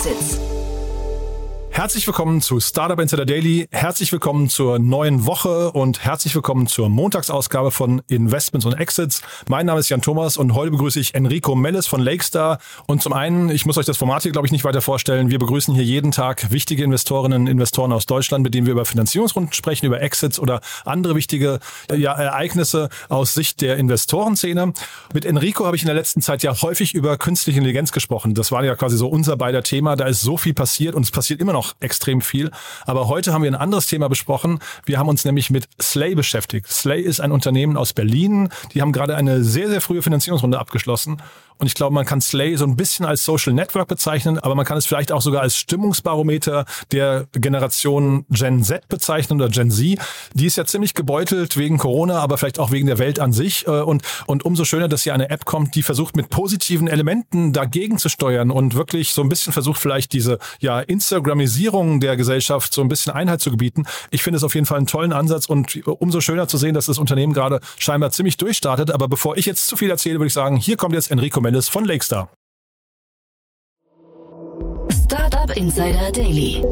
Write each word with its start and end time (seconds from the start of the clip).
Exits. 0.00 0.39
Herzlich 1.80 2.06
willkommen 2.06 2.42
zu 2.42 2.60
Startup 2.60 3.00
Insider 3.00 3.24
Daily. 3.24 3.66
Herzlich 3.70 4.12
willkommen 4.12 4.50
zur 4.50 4.78
neuen 4.78 5.24
Woche 5.24 5.72
und 5.72 6.04
herzlich 6.04 6.34
willkommen 6.34 6.66
zur 6.66 6.90
Montagsausgabe 6.90 7.70
von 7.70 8.02
Investments 8.06 8.66
und 8.66 8.74
Exits. 8.74 9.22
Mein 9.48 9.64
Name 9.64 9.80
ist 9.80 9.88
Jan 9.88 10.02
Thomas 10.02 10.36
und 10.36 10.52
heute 10.52 10.72
begrüße 10.72 11.00
ich 11.00 11.14
Enrico 11.14 11.54
Melles 11.54 11.86
von 11.86 12.02
Lakestar. 12.02 12.58
Und 12.86 13.00
zum 13.00 13.14
einen, 13.14 13.48
ich 13.48 13.64
muss 13.64 13.78
euch 13.78 13.86
das 13.86 13.96
Format 13.96 14.24
hier, 14.24 14.32
glaube 14.32 14.46
ich, 14.46 14.52
nicht 14.52 14.64
weiter 14.64 14.82
vorstellen. 14.82 15.30
Wir 15.30 15.38
begrüßen 15.38 15.74
hier 15.74 15.82
jeden 15.82 16.12
Tag 16.12 16.50
wichtige 16.50 16.84
Investorinnen 16.84 17.40
und 17.40 17.46
Investoren 17.46 17.94
aus 17.94 18.04
Deutschland, 18.04 18.44
mit 18.44 18.52
denen 18.52 18.66
wir 18.66 18.72
über 18.72 18.84
Finanzierungsrunden 18.84 19.54
sprechen, 19.54 19.86
über 19.86 20.02
Exits 20.02 20.38
oder 20.38 20.60
andere 20.84 21.14
wichtige 21.14 21.60
ja, 21.90 22.12
Ereignisse 22.12 22.90
aus 23.08 23.32
Sicht 23.32 23.62
der 23.62 23.78
Investorenszene. 23.78 24.74
Mit 25.14 25.24
Enrico 25.24 25.64
habe 25.64 25.76
ich 25.76 25.82
in 25.82 25.86
der 25.86 25.96
letzten 25.96 26.20
Zeit 26.20 26.42
ja 26.42 26.60
häufig 26.60 26.94
über 26.94 27.16
künstliche 27.16 27.56
Intelligenz 27.56 27.90
gesprochen. 27.90 28.34
Das 28.34 28.52
war 28.52 28.62
ja 28.64 28.76
quasi 28.76 28.98
so 28.98 29.08
unser 29.08 29.38
beider 29.38 29.62
Thema. 29.62 29.96
Da 29.96 30.04
ist 30.04 30.20
so 30.20 30.36
viel 30.36 30.52
passiert 30.52 30.94
und 30.94 31.04
es 31.04 31.10
passiert 31.10 31.40
immer 31.40 31.54
noch 31.54 31.69
extrem 31.80 32.20
viel. 32.20 32.50
Aber 32.86 33.08
heute 33.08 33.32
haben 33.32 33.42
wir 33.42 33.50
ein 33.50 33.54
anderes 33.54 33.86
Thema 33.86 34.08
besprochen. 34.08 34.58
Wir 34.84 34.98
haben 34.98 35.08
uns 35.08 35.24
nämlich 35.24 35.50
mit 35.50 35.68
Slay 35.80 36.14
beschäftigt. 36.14 36.66
Slay 36.68 37.00
ist 37.00 37.20
ein 37.20 37.32
Unternehmen 37.32 37.76
aus 37.76 37.92
Berlin. 37.92 38.48
Die 38.74 38.82
haben 38.82 38.92
gerade 38.92 39.16
eine 39.16 39.44
sehr, 39.44 39.68
sehr 39.68 39.80
frühe 39.80 40.02
Finanzierungsrunde 40.02 40.58
abgeschlossen 40.58 41.22
und 41.60 41.66
ich 41.66 41.74
glaube, 41.74 41.94
man 41.94 42.06
kann 42.06 42.22
Slay 42.22 42.56
so 42.56 42.64
ein 42.64 42.74
bisschen 42.74 43.04
als 43.04 43.22
Social 43.22 43.52
Network 43.52 43.86
bezeichnen, 43.86 44.38
aber 44.38 44.54
man 44.54 44.64
kann 44.64 44.78
es 44.78 44.86
vielleicht 44.86 45.12
auch 45.12 45.20
sogar 45.20 45.42
als 45.42 45.56
Stimmungsbarometer 45.56 46.64
der 46.90 47.26
Generation 47.32 48.24
Gen 48.30 48.64
Z 48.64 48.88
bezeichnen 48.88 49.42
oder 49.42 49.50
Gen 49.50 49.70
Z. 49.70 49.98
Die 50.32 50.46
ist 50.46 50.56
ja 50.56 50.64
ziemlich 50.64 50.94
gebeutelt 50.94 51.58
wegen 51.58 51.76
Corona, 51.76 52.18
aber 52.20 52.38
vielleicht 52.38 52.58
auch 52.58 52.70
wegen 52.70 52.86
der 52.86 52.98
Welt 52.98 53.20
an 53.20 53.34
sich. 53.34 53.66
Äh, 53.66 53.82
und, 53.82 54.02
und 54.26 54.46
umso 54.46 54.64
schöner, 54.64 54.88
dass 54.88 55.02
hier 55.02 55.12
eine 55.12 55.28
App 55.28 55.44
kommt, 55.44 55.74
die 55.74 55.82
versucht, 55.82 56.16
mit 56.16 56.30
positiven 56.30 56.88
Elementen 56.88 57.52
dagegen 57.52 57.98
zu 57.98 58.08
steuern 58.08 58.50
und 58.50 58.74
wirklich 58.74 59.12
so 59.12 59.20
ein 59.20 59.28
bisschen 59.28 59.52
versucht, 59.52 59.82
vielleicht 59.82 60.14
diese 60.14 60.38
ja, 60.60 60.80
Instagramisierung 60.80 61.20
der 62.00 62.16
Gesellschaft 62.16 62.72
so 62.72 62.80
ein 62.80 62.88
bisschen 62.88 63.12
Einheit 63.12 63.40
zu 63.40 63.50
gebieten. 63.50 63.84
Ich 64.10 64.22
finde 64.22 64.38
es 64.38 64.44
auf 64.44 64.54
jeden 64.54 64.66
Fall 64.66 64.78
einen 64.78 64.86
tollen 64.86 65.12
Ansatz 65.12 65.46
und 65.46 65.86
umso 65.86 66.20
schöner 66.20 66.48
zu 66.48 66.56
sehen, 66.56 66.74
dass 66.74 66.86
das 66.86 66.98
Unternehmen 66.98 67.32
gerade 67.32 67.60
scheinbar 67.78 68.10
ziemlich 68.10 68.36
durchstartet. 68.36 68.90
Aber 68.90 69.08
bevor 69.08 69.36
ich 69.36 69.46
jetzt 69.46 69.66
zu 69.66 69.76
viel 69.76 69.90
erzähle, 69.90 70.18
würde 70.18 70.28
ich 70.28 70.32
sagen, 70.32 70.56
hier 70.56 70.76
kommt 70.76 70.94
jetzt 70.94 71.10
Enrico 71.10 71.40
Mendes 71.40 71.68
von 71.68 71.84
Lakestar. 71.84 72.30
Startup 75.04 75.56
Insider 75.56 76.12
Daily. 76.12 76.64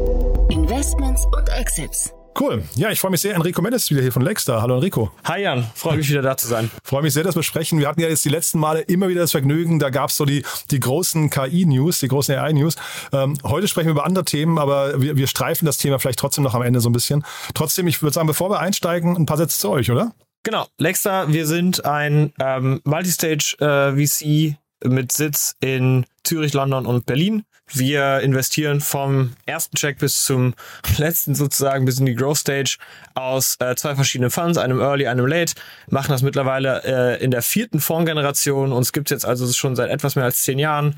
Investments 0.49 1.25
und 1.37 1.49
Exits. 1.49 2.13
Cool. 2.39 2.63
Ja, 2.75 2.89
ich 2.89 3.01
freue 3.01 3.11
mich 3.11 3.19
sehr. 3.19 3.35
Enrico 3.35 3.61
Mendes 3.61 3.89
wieder 3.89 4.01
hier 4.01 4.13
von 4.13 4.21
Lakestar. 4.21 4.61
Hallo 4.61 4.75
Enrico. 4.75 5.11
Hi 5.25 5.41
Jan, 5.41 5.69
freue 5.75 5.97
mich 5.97 6.09
wieder 6.09 6.21
da 6.21 6.37
zu 6.37 6.47
sein. 6.47 6.71
freue 6.85 7.01
mich 7.01 7.13
sehr, 7.13 7.23
dass 7.23 7.35
wir 7.35 7.43
sprechen. 7.43 7.79
Wir 7.79 7.87
hatten 7.89 7.99
ja 7.99 8.07
jetzt 8.07 8.23
die 8.23 8.29
letzten 8.29 8.59
Male 8.59 8.79
immer 8.81 9.09
wieder 9.09 9.19
das 9.19 9.31
Vergnügen. 9.31 9.77
Da 9.77 9.89
gab 9.89 10.09
es 10.09 10.15
so 10.15 10.23
die, 10.23 10.45
die 10.71 10.79
großen 10.79 11.29
KI-News, 11.29 11.99
die 11.99 12.07
großen 12.07 12.35
AI-News. 12.35 12.77
Ähm, 13.11 13.37
heute 13.43 13.67
sprechen 13.67 13.87
wir 13.87 13.91
über 13.91 14.05
andere 14.05 14.23
Themen, 14.23 14.57
aber 14.57 15.01
wir, 15.01 15.17
wir 15.17 15.27
streifen 15.27 15.65
das 15.65 15.75
Thema 15.77 15.99
vielleicht 15.99 16.19
trotzdem 16.19 16.45
noch 16.45 16.55
am 16.55 16.61
Ende 16.61 16.79
so 16.79 16.89
ein 16.89 16.93
bisschen. 16.93 17.25
Trotzdem, 17.55 17.87
ich 17.87 18.01
würde 18.01 18.13
sagen, 18.13 18.27
bevor 18.27 18.49
wir 18.49 18.61
einsteigen, 18.61 19.17
ein 19.17 19.25
paar 19.25 19.37
Sätze 19.37 19.59
zu 19.59 19.69
euch, 19.69 19.91
oder? 19.91 20.13
Genau. 20.43 20.65
Lexter, 20.77 21.33
wir 21.33 21.45
sind 21.45 21.83
ein 21.83 22.31
ähm, 22.39 22.79
Multistage 22.85 23.57
äh, 23.59 24.07
VC 24.07 24.55
mit 24.85 25.11
Sitz 25.11 25.55
in 25.59 26.05
Zürich, 26.23 26.53
London 26.53 26.85
und 26.85 27.05
Berlin. 27.05 27.43
Wir 27.71 28.19
investieren 28.21 28.81
vom 28.81 29.33
ersten 29.45 29.75
Check 29.75 29.99
bis 29.99 30.25
zum 30.25 30.55
letzten 30.97 31.35
sozusagen, 31.35 31.85
bis 31.85 31.99
in 31.99 32.05
die 32.05 32.15
Growth 32.15 32.37
Stage 32.37 32.77
aus 33.13 33.57
äh, 33.59 33.75
zwei 33.75 33.95
verschiedenen 33.95 34.31
Funds, 34.31 34.57
einem 34.57 34.79
Early, 34.79 35.07
einem 35.07 35.27
Late. 35.27 35.53
Machen 35.89 36.11
das 36.11 36.21
mittlerweile 36.21 36.83
äh, 36.83 37.23
in 37.23 37.31
der 37.31 37.41
vierten 37.41 37.79
Fondsgeneration. 37.79 38.71
Uns 38.71 38.91
gibt 38.91 39.11
es 39.11 39.15
jetzt 39.15 39.25
also 39.25 39.51
schon 39.53 39.75
seit 39.75 39.89
etwas 39.89 40.15
mehr 40.15 40.25
als 40.25 40.43
zehn 40.43 40.59
Jahren. 40.59 40.95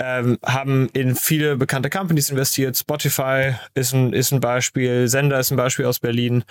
Ähm, 0.00 0.38
haben 0.44 0.88
in 0.92 1.16
viele 1.16 1.56
bekannte 1.56 1.90
Companies 1.90 2.30
investiert. 2.30 2.76
Spotify 2.76 3.54
ist 3.74 3.92
ein, 3.92 4.12
ist 4.12 4.30
ein 4.30 4.38
Beispiel, 4.38 5.08
Sender 5.08 5.40
ist 5.40 5.50
ein 5.50 5.56
Beispiel 5.56 5.86
aus 5.86 5.98
Berlin. 5.98 6.44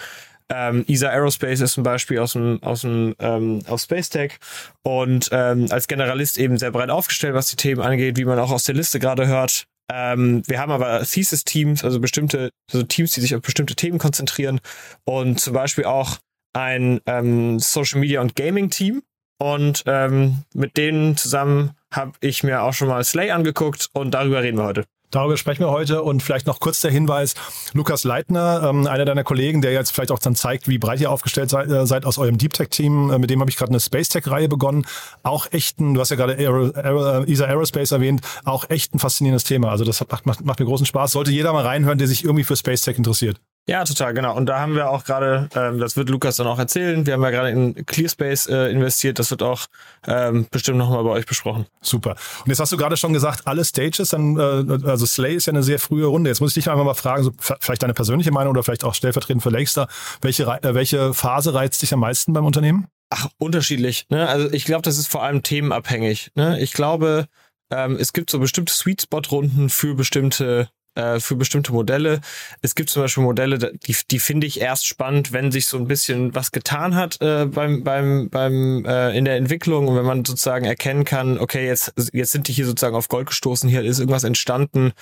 Ähm, 0.50 0.86
ESA 0.88 1.10
Aerospace 1.10 1.62
ist 1.62 1.78
ein 1.78 1.84
Beispiel 1.84 2.20
aus 2.20 2.34
dem, 2.34 2.62
aus 2.64 2.82
dem 2.82 3.16
ähm, 3.20 3.62
aus 3.68 3.84
Space 3.84 4.10
Tech 4.10 4.38
und 4.84 5.30
ähm, 5.32 5.68
als 5.72 5.88
Generalist 5.88 6.38
eben 6.38 6.58
sehr 6.58 6.72
breit 6.72 6.90
aufgestellt, 6.90 7.34
was 7.34 7.50
die 7.50 7.58
Themen 7.58 7.82
angeht, 7.82 8.18
wie 8.18 8.26
man 8.26 8.40
auch 8.40 8.52
aus 8.52 8.64
der 8.64 8.76
Liste 8.76 9.00
gerade 9.00 9.28
hört. 9.28 9.66
Ähm, 9.92 10.44
wir 10.48 10.60
haben 10.60 10.72
aber 10.72 11.04
Thesis-Teams, 11.04 11.84
also 11.84 12.00
bestimmte, 12.00 12.50
also 12.72 12.84
Teams, 12.84 13.14
die 13.14 13.22
sich 13.22 13.36
auf 13.36 13.42
bestimmte 13.42 13.76
Themen 13.76 14.00
konzentrieren 14.00 14.60
und 15.06 15.40
zum 15.40 15.54
Beispiel 15.54 15.86
auch 15.86 16.18
ein 16.54 17.02
ähm, 17.06 17.60
Social 17.60 18.00
Media 18.00 18.22
und 18.22 18.36
Gaming 18.36 18.70
Team. 18.70 19.04
Und 19.40 19.84
ähm, 19.86 20.44
mit 20.54 20.78
denen 20.78 21.16
zusammen 21.16 21.72
habe 21.94 22.14
ich 22.22 22.44
mir 22.44 22.64
auch 22.64 22.74
schon 22.74 22.88
mal 22.88 23.04
Slay 23.04 23.32
angeguckt 23.32 23.90
und 23.94 24.12
darüber 24.12 24.42
reden 24.42 24.58
wir 24.58 24.66
heute. 24.66 24.86
Darüber 25.12 25.38
sprechen 25.38 25.62
wir 25.62 25.70
heute 25.70 26.04
und 26.04 26.22
vielleicht 26.22 26.48
noch 26.48 26.60
kurz 26.60 26.82
der 26.82 26.92
Hinweis, 26.92 27.34
Lukas 27.74 28.04
Leitner, 28.04 28.62
ähm, 28.70 28.88
einer 28.88 29.06
deiner 29.06 29.24
Kollegen, 29.24 29.62
der 29.62 29.72
jetzt 29.72 29.92
vielleicht 29.92 30.12
auch 30.12 30.20
dann 30.20 30.36
zeigt, 30.36 30.68
wie 30.68 30.78
breit 30.78 31.00
ihr 31.00 31.10
aufgestellt 31.10 31.50
seid, 31.50 31.70
äh, 31.70 31.86
seid 31.86 32.06
aus 32.06 32.18
eurem 32.18 32.38
Deep 32.38 32.54
Tech-Team, 32.54 33.12
äh, 33.12 33.18
mit 33.18 33.30
dem 33.30 33.40
habe 33.40 33.50
ich 33.50 33.56
gerade 33.56 33.72
eine 33.72 33.80
Space 33.80 34.10
Tech-Reihe 34.10 34.50
begonnen. 34.50 34.86
Auch 35.24 35.48
echt 35.52 35.80
ein, 35.80 35.94
du 35.94 36.02
hast 36.02 36.10
ja 36.10 36.18
gerade 36.18 36.36
Aero, 36.38 36.72
Aero, 36.74 37.24
äh, 37.24 37.32
ESA 37.32 37.46
Aerospace 37.46 37.92
erwähnt, 37.92 38.22
auch 38.44 38.70
echt 38.70 38.94
ein 38.94 39.00
faszinierendes 39.00 39.46
Thema. 39.46 39.70
Also 39.70 39.86
das 39.86 40.06
macht, 40.10 40.26
macht, 40.26 40.44
macht 40.44 40.60
mir 40.60 40.66
großen 40.66 40.86
Spaß. 40.86 41.14
Sollte 41.14 41.32
jeder 41.32 41.54
mal 41.54 41.66
reinhören, 41.66 41.98
der 41.98 42.08
sich 42.08 42.24
irgendwie 42.24 42.44
für 42.44 42.58
Space 42.58 42.82
Tech 42.82 42.98
interessiert. 42.98 43.40
Ja, 43.70 43.84
total, 43.84 44.14
genau. 44.14 44.34
Und 44.34 44.46
da 44.46 44.62
haben 44.62 44.76
wir 44.76 44.90
auch 44.90 45.04
gerade, 45.04 45.50
ähm, 45.54 45.78
das 45.78 45.98
wird 45.98 46.08
Lukas 46.08 46.38
dann 46.38 46.48
auch 46.48 46.58
erzählen, 46.58 47.06
wir 47.06 47.14
haben 47.14 47.24
ja 47.24 47.32
gerade 47.32 47.50
in 47.50 47.86
ClearSpace 47.86 48.48
äh, 48.48 48.72
investiert, 48.72 49.20
das 49.20 49.30
wird 49.30 49.44
auch 49.44 49.66
ähm, 50.08 50.48
bestimmt 50.50 50.78
nochmal 50.78 51.04
bei 51.04 51.10
euch 51.10 51.26
besprochen. 51.26 51.66
Super. 51.82 52.12
Und 52.12 52.48
jetzt 52.48 52.62
hast 52.62 52.72
du 52.72 52.78
gerade 52.78 52.96
schon 52.96 53.12
gesagt, 53.12 53.46
alle 53.46 53.66
Stages, 53.66 54.12
dann, 54.12 54.38
äh, 54.38 54.88
also 54.90 55.06
Slay 55.06 55.36
ist 55.36 55.48
ja 55.48 55.52
eine 55.52 55.64
sehr 55.64 55.80
frühe 55.80 56.06
Runde. 56.06 56.30
Jetzt 56.30 56.40
muss 56.40 56.52
ich 56.52 56.64
dich 56.64 56.72
einfach 56.72 56.86
mal 56.86 56.94
fragen, 56.94 57.24
so, 57.24 57.32
vielleicht 57.60 57.84
deine 57.84 57.94
persönliche 57.94 58.32
Meinung 58.32 58.52
oder 58.52 58.64
vielleicht 58.64 58.86
auch 58.86 58.94
stellvertretend 58.94 59.44
für 59.44 59.50
Lakestar, 59.50 59.90
welche, 60.22 60.44
äh, 60.44 60.74
welche 60.74 61.14
Phase 61.14 61.54
reizt 61.54 61.82
dich 61.82 61.94
am 61.94 62.00
meisten 62.00 62.32
beim 62.32 62.46
Unternehmen? 62.46 62.88
Ach, 63.10 63.28
unterschiedlich. 63.38 64.06
Ne? 64.10 64.30
Also 64.30 64.50
ich 64.50 64.64
glaube, 64.64 64.84
das 64.84 64.98
ist 64.98 65.08
vor 65.08 65.24
allem 65.24 65.44
themenabhängig. 65.44 66.32
Ne? 66.36 66.58
Ich 66.62 66.72
glaube, 66.72 67.28
ähm, 67.70 67.98
es 68.00 68.14
gibt 68.14 68.30
so 68.30 68.40
bestimmte 68.40 68.74
Sweet 68.74 69.02
Spot 69.02 69.22
Runden 69.30 69.70
für 69.70 69.94
bestimmte 69.94 70.70
äh, 70.98 71.20
für 71.20 71.36
bestimmte 71.36 71.72
Modelle. 71.72 72.22
Es 72.62 72.76
gibt 72.76 72.90
zum 72.90 73.04
Beispiel 73.04 73.24
Modelle, 73.24 73.58
die, 73.60 73.96
die 74.10 74.20
finde 74.20 74.48
ich 74.48 74.60
erst 74.60 74.88
spannend, 74.88 75.32
wenn 75.32 75.52
sich 75.52 75.68
so 75.68 75.78
ein 75.78 75.88
bisschen 75.88 76.34
was 76.34 76.52
getan 76.52 76.96
hat 76.96 77.22
äh, 77.22 77.46
beim, 77.46 77.84
beim, 77.84 78.30
beim 78.30 78.84
äh, 78.86 79.16
in 79.16 79.26
der 79.26 79.36
Entwicklung 79.36 79.88
und 79.88 79.96
wenn 79.96 80.06
man 80.06 80.26
sozusagen 80.26 80.66
erkennen 80.66 81.06
kann, 81.06 81.38
okay, 81.38 81.68
jetzt, 81.68 81.94
jetzt 82.14 82.32
sind 82.32 82.48
die 82.48 82.54
hier 82.54 82.66
sozusagen 82.66 82.96
auf 82.96 83.10
Gold 83.10 83.28
gestoßen, 83.28 83.70
hier 83.70 83.84
ist 83.84 84.00
irgendwas 84.00 84.24
entstanden. 84.24 84.94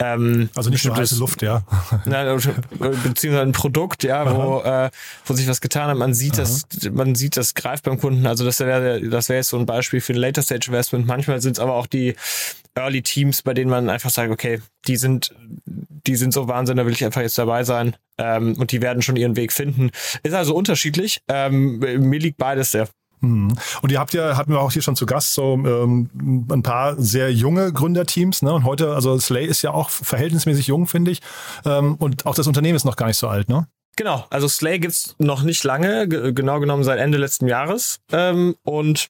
Ähm, 0.00 0.50
also 0.56 0.70
nicht 0.70 0.84
nur 0.84 0.96
heiße 0.96 1.18
Luft, 1.18 1.42
ja. 1.42 1.62
Nein, 2.04 2.26
beziehungsweise 3.04 3.42
ein 3.42 3.52
Produkt, 3.52 4.02
ja, 4.02 4.34
wo, 4.34 4.60
äh, 4.60 4.90
wo 5.24 5.34
sich 5.34 5.46
was 5.46 5.60
getan 5.60 5.88
hat. 5.88 5.96
Man 5.96 6.14
sieht 6.14 6.34
Aha. 6.34 6.40
das, 6.40 6.66
man 6.90 7.14
sieht 7.14 7.36
das 7.36 7.54
greift 7.54 7.84
beim 7.84 8.00
Kunden. 8.00 8.26
Also 8.26 8.44
das 8.44 8.58
wäre 8.58 9.00
das 9.08 9.28
wäre 9.28 9.38
jetzt 9.38 9.50
so 9.50 9.58
ein 9.58 9.66
Beispiel 9.66 10.00
für 10.00 10.12
ein 10.12 10.18
Later 10.18 10.42
Stage 10.42 10.66
Investment. 10.68 11.06
Manchmal 11.06 11.40
sind 11.40 11.52
es 11.52 11.60
aber 11.60 11.74
auch 11.74 11.86
die 11.86 12.16
Early 12.76 13.02
Teams, 13.02 13.42
bei 13.42 13.54
denen 13.54 13.70
man 13.70 13.88
einfach 13.88 14.10
sagt, 14.10 14.30
okay, 14.30 14.60
die 14.86 14.96
sind, 14.96 15.34
die 15.66 16.16
sind 16.16 16.32
so 16.32 16.48
Wahnsinn, 16.48 16.76
da 16.76 16.86
will 16.86 16.92
ich 16.92 17.04
einfach 17.04 17.20
jetzt 17.20 17.38
dabei 17.38 17.64
sein. 17.64 17.96
Ähm, 18.18 18.56
und 18.58 18.72
die 18.72 18.82
werden 18.82 19.02
schon 19.02 19.16
ihren 19.16 19.36
Weg 19.36 19.52
finden. 19.52 19.90
Ist 20.22 20.34
also 20.34 20.54
unterschiedlich. 20.54 21.20
Ähm, 21.28 21.78
mir 21.78 22.18
liegt 22.18 22.38
beides 22.38 22.72
sehr. 22.72 22.88
Mhm. 23.20 23.56
Und 23.82 23.92
ihr 23.92 23.98
habt 23.98 24.12
ja, 24.12 24.36
hatten 24.36 24.52
wir 24.52 24.60
auch 24.60 24.72
hier 24.72 24.82
schon 24.82 24.96
zu 24.96 25.06
Gast, 25.06 25.34
so 25.34 25.54
ähm, 25.54 26.10
ein 26.50 26.62
paar 26.62 27.00
sehr 27.00 27.32
junge 27.32 27.72
Gründerteams. 27.72 28.42
Ne? 28.42 28.52
Und 28.52 28.64
heute, 28.64 28.94
also 28.94 29.18
Slay 29.18 29.46
ist 29.46 29.62
ja 29.62 29.72
auch 29.72 29.90
verhältnismäßig 29.90 30.66
jung, 30.66 30.86
finde 30.86 31.10
ich. 31.10 31.20
Ähm, 31.64 31.96
und 31.96 32.26
auch 32.26 32.34
das 32.34 32.46
Unternehmen 32.46 32.76
ist 32.76 32.84
noch 32.84 32.96
gar 32.96 33.06
nicht 33.06 33.18
so 33.18 33.28
alt, 33.28 33.48
ne? 33.48 33.66
Genau, 33.96 34.26
also 34.30 34.48
Slay 34.48 34.80
gibt's 34.80 35.14
noch 35.18 35.44
nicht 35.44 35.62
lange, 35.62 36.08
genau 36.08 36.58
genommen 36.58 36.82
seit 36.82 36.98
Ende 36.98 37.16
letzten 37.16 37.46
Jahres. 37.46 38.00
Ähm, 38.10 38.56
und 38.64 39.08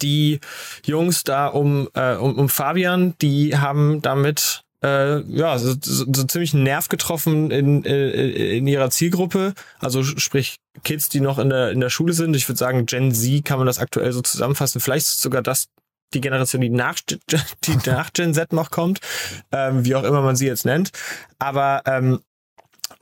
die 0.00 0.40
Jungs 0.84 1.24
da 1.24 1.46
um, 1.46 1.88
äh, 1.94 2.14
um, 2.16 2.38
um 2.38 2.48
Fabian, 2.48 3.14
die 3.20 3.56
haben 3.56 4.02
damit 4.02 4.62
äh, 4.82 5.20
ja, 5.20 5.58
so, 5.58 5.74
so, 5.80 6.06
so 6.10 6.24
ziemlich 6.24 6.54
einen 6.54 6.62
Nerv 6.62 6.88
getroffen 6.88 7.50
in, 7.50 7.84
äh, 7.84 8.56
in 8.56 8.66
ihrer 8.66 8.90
Zielgruppe. 8.90 9.54
Also 9.78 10.02
sprich 10.02 10.56
Kids, 10.84 11.08
die 11.08 11.20
noch 11.20 11.38
in 11.38 11.50
der, 11.50 11.70
in 11.70 11.80
der 11.80 11.90
Schule 11.90 12.12
sind. 12.12 12.34
Ich 12.34 12.48
würde 12.48 12.58
sagen, 12.58 12.86
Gen 12.86 13.12
Z 13.12 13.44
kann 13.44 13.58
man 13.58 13.66
das 13.66 13.78
aktuell 13.78 14.12
so 14.12 14.22
zusammenfassen. 14.22 14.80
Vielleicht 14.80 15.06
sogar 15.06 15.42
das 15.42 15.66
die 16.14 16.20
Generation, 16.20 16.60
die 16.60 16.70
nach, 16.70 16.98
die 17.64 17.76
nach 17.86 18.12
Gen 18.12 18.34
Z 18.34 18.52
noch 18.52 18.70
kommt, 18.70 19.00
ähm, 19.52 19.84
wie 19.84 19.94
auch 19.94 20.02
immer 20.02 20.22
man 20.22 20.36
sie 20.36 20.46
jetzt 20.46 20.64
nennt. 20.64 20.90
Aber 21.38 21.82
ähm, 21.86 22.20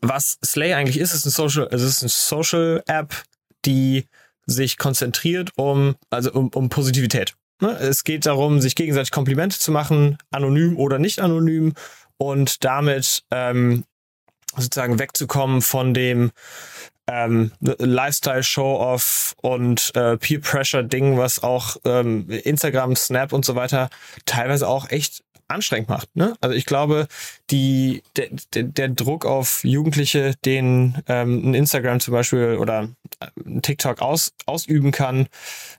was 0.01 0.39
Slay 0.45 0.75
eigentlich 0.75 0.99
ist, 0.99 1.15
ist 1.15 1.27
ein 1.27 1.31
Social, 1.31 1.69
es 1.71 1.83
ist 1.83 2.03
eine 2.03 2.11
Social 2.11 2.83
App, 2.87 3.15
die 3.65 4.07
sich 4.49 4.79
konzentriert 4.79 5.53
um, 5.57 5.95
also 6.11 6.33
um, 6.33 6.49
um 6.49 6.69
Positivität. 6.69 7.35
Ne? 7.61 7.71
Es 7.71 8.03
geht 8.03 8.27
darum, 8.27 8.61
sich 8.61 8.75
gegenseitig 8.75 9.11
Komplimente 9.11 9.59
zu 9.59 9.71
machen, 9.71 10.19
anonym 10.31 10.77
oder 10.77 10.99
nicht 10.99 11.21
anonym 11.21 11.75
und 12.17 12.65
damit 12.65 13.25
ähm, 13.31 13.85
sozusagen 14.57 14.99
wegzukommen 14.99 15.63
von 15.63 15.95
dem 15.95 16.33
ähm, 17.07 17.53
Lifestyle-Show-Off 17.61 19.35
und 19.41 19.95
äh, 19.95 20.17
Peer-Pressure-Ding, 20.17 21.17
was 21.17 21.43
auch 21.43 21.77
ähm, 21.85 22.29
Instagram, 22.29 22.97
Snap 22.97 23.33
und 23.33 23.45
so 23.45 23.55
weiter 23.55 23.89
teilweise 24.27 24.69
auch 24.69 24.91
echt 24.91 25.25
anstrengend 25.49 25.89
macht. 25.89 26.15
Ne? 26.15 26.35
Also 26.41 26.55
ich 26.55 26.67
glaube, 26.67 27.09
die, 27.51 28.03
der, 28.17 28.29
der, 28.55 28.63
der 28.65 28.89
Druck 28.89 29.25
auf 29.25 29.65
Jugendliche, 29.65 30.35
den 30.45 31.03
ähm, 31.07 31.51
ein 31.51 31.55
Instagram 31.55 32.01
zum 32.01 32.13
Beispiel 32.13 32.57
oder 32.57 32.89
ein 33.45 33.63
TikTok 33.63 34.01
aus, 34.01 34.33
ausüben 34.47 34.93
kann, 34.93 35.29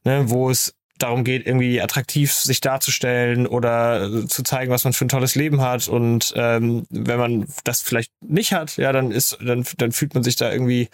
ne, 0.04 0.24
wo 0.30 0.50
es 0.50 0.74
darum 1.00 1.24
geht, 1.24 1.48
irgendwie 1.48 1.81
attraktiv 1.81 2.33
sich 2.33 2.62
darzustellen 2.62 3.48
oder 3.48 4.04
äh, 4.04 4.27
zu 4.27 4.44
zeigen, 4.44 4.71
was 4.71 4.83
man 4.83 4.94
für 4.94 5.06
ein 5.06 5.10
tolles 5.10 5.36
Leben 5.36 5.62
hat. 5.62 5.88
Und 5.88 6.33
ähm, 6.36 6.86
wenn 6.89 7.18
man 7.18 7.48
das 7.63 7.81
vielleicht 7.81 8.12
nicht 8.22 8.54
hat, 8.54 8.77
ja, 8.77 8.92
dann 8.92 9.12
ist, 9.12 9.38
dann, 9.42 9.65
dann 9.77 9.92
fühlt 9.92 10.13
man 10.13 10.24
sich 10.24 10.36
da 10.36 10.51
irgendwie, 10.51 10.89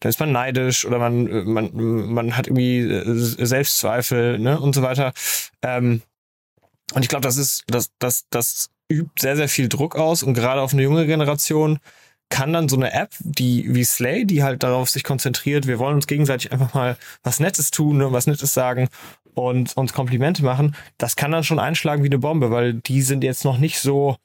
dann 0.00 0.10
ist 0.10 0.20
man 0.20 0.32
neidisch 0.32 0.84
oder 0.86 0.98
man, 0.98 1.44
man, 1.44 1.70
man 1.74 2.36
hat 2.36 2.46
irgendwie 2.46 2.80
äh, 2.80 3.04
Selbstzweifel, 3.44 4.38
ne, 4.38 4.58
und 4.58 4.74
so 4.74 4.82
weiter. 4.82 5.12
Ähm, 5.62 6.02
und 6.94 7.02
ich 7.02 7.08
glaube, 7.08 7.22
das 7.22 7.36
ist, 7.36 7.64
das, 7.66 7.90
das, 7.98 8.26
das 8.30 8.70
übt 8.90 9.20
sehr, 9.20 9.36
sehr 9.36 9.48
viel 9.48 9.68
Druck 9.68 9.96
aus. 9.96 10.22
Und 10.22 10.34
gerade 10.34 10.60
auf 10.60 10.72
eine 10.72 10.82
junge 10.82 11.06
Generation 11.06 11.78
kann 12.28 12.52
dann 12.52 12.68
so 12.68 12.76
eine 12.76 12.92
App, 12.92 13.10
die 13.20 13.74
wie 13.74 13.84
Slay, 13.84 14.24
die 14.24 14.42
halt 14.42 14.62
darauf 14.62 14.88
sich 14.90 15.04
konzentriert, 15.04 15.66
wir 15.66 15.78
wollen 15.78 15.96
uns 15.96 16.06
gegenseitig 16.06 16.52
einfach 16.52 16.74
mal 16.74 16.96
was 17.22 17.38
Nettes 17.40 17.70
tun, 17.70 17.98
ne, 17.98 18.12
was 18.12 18.26
Nettes 18.26 18.54
sagen 18.54 18.88
und 19.34 19.76
uns 19.76 19.92
Komplimente 19.92 20.44
machen, 20.44 20.74
das 20.96 21.16
kann 21.16 21.32
dann 21.32 21.44
schon 21.44 21.58
einschlagen 21.58 22.02
wie 22.02 22.08
eine 22.08 22.18
Bombe, 22.18 22.50
weil 22.50 22.74
die 22.74 23.02
sind 23.02 23.24
jetzt 23.24 23.44
noch 23.44 23.58
nicht 23.58 23.78
so, 23.78 24.16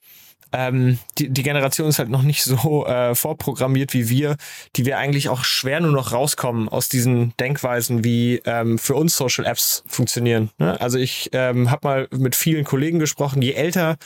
ähm, 0.51 0.99
die, 1.17 1.29
die 1.29 1.43
Generation 1.43 1.89
ist 1.89 1.99
halt 1.99 2.09
noch 2.09 2.23
nicht 2.23 2.43
so 2.43 2.85
äh, 2.85 3.15
vorprogrammiert 3.15 3.93
wie 3.93 4.09
wir, 4.09 4.35
die 4.75 4.85
wir 4.85 4.97
eigentlich 4.97 5.29
auch 5.29 5.43
schwer 5.43 5.79
nur 5.79 5.91
noch 5.91 6.11
rauskommen 6.11 6.69
aus 6.69 6.89
diesen 6.89 7.33
Denkweisen, 7.37 8.03
wie 8.03 8.41
ähm, 8.45 8.79
für 8.79 8.95
uns 8.95 9.15
Social 9.15 9.45
Apps 9.45 9.83
funktionieren. 9.87 10.49
Ne? 10.57 10.79
Also 10.81 10.97
ich 10.97 11.29
ähm, 11.33 11.69
habe 11.71 11.87
mal 11.87 12.07
mit 12.11 12.35
vielen 12.35 12.65
Kollegen 12.65 12.99
gesprochen, 12.99 13.41
je 13.41 13.53
älter 13.53 13.97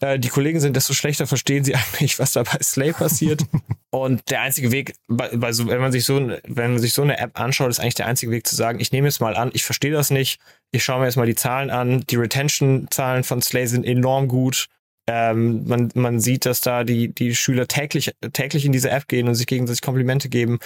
äh, 0.00 0.18
die 0.18 0.28
Kollegen 0.28 0.60
sind, 0.60 0.76
desto 0.76 0.92
schlechter 0.92 1.26
verstehen 1.26 1.64
sie 1.64 1.74
eigentlich, 1.94 2.18
was 2.18 2.32
da 2.32 2.42
bei 2.42 2.58
Slay 2.62 2.92
passiert. 2.92 3.42
Und 3.90 4.28
der 4.30 4.40
einzige 4.40 4.72
Weg, 4.72 4.94
bei, 5.08 5.30
bei 5.36 5.52
so, 5.52 5.68
wenn 5.68 5.80
man 5.80 5.92
sich 5.92 6.04
so, 6.04 6.16
wenn 6.16 6.72
man 6.72 6.78
sich 6.78 6.92
so 6.92 7.02
eine 7.02 7.18
App 7.18 7.38
anschaut, 7.38 7.70
ist 7.70 7.80
eigentlich 7.80 7.94
der 7.94 8.06
einzige 8.06 8.32
Weg 8.32 8.46
zu 8.46 8.56
sagen, 8.56 8.80
ich 8.80 8.92
nehme 8.92 9.08
es 9.08 9.20
mal 9.20 9.36
an, 9.36 9.50
ich 9.54 9.64
verstehe 9.64 9.92
das 9.92 10.10
nicht, 10.10 10.40
ich 10.72 10.82
schaue 10.82 10.98
mir 10.98 11.06
jetzt 11.06 11.16
mal 11.16 11.26
die 11.26 11.36
Zahlen 11.36 11.70
an. 11.70 12.04
Die 12.10 12.16
Retention-Zahlen 12.16 13.22
von 13.22 13.40
Slay 13.40 13.66
sind 13.66 13.86
enorm 13.86 14.26
gut. 14.26 14.66
Ähm, 15.06 15.64
man, 15.66 15.90
man 15.94 16.20
sieht, 16.20 16.46
dass 16.46 16.60
da 16.60 16.84
die, 16.84 17.14
die 17.14 17.34
Schüler 17.34 17.68
täglich, 17.68 18.14
täglich 18.32 18.64
in 18.64 18.72
diese 18.72 18.90
App 18.90 19.08
gehen 19.08 19.28
und 19.28 19.34
sich 19.34 19.46
gegenseitig 19.46 19.82
Komplimente 19.82 20.28
geben. 20.28 20.58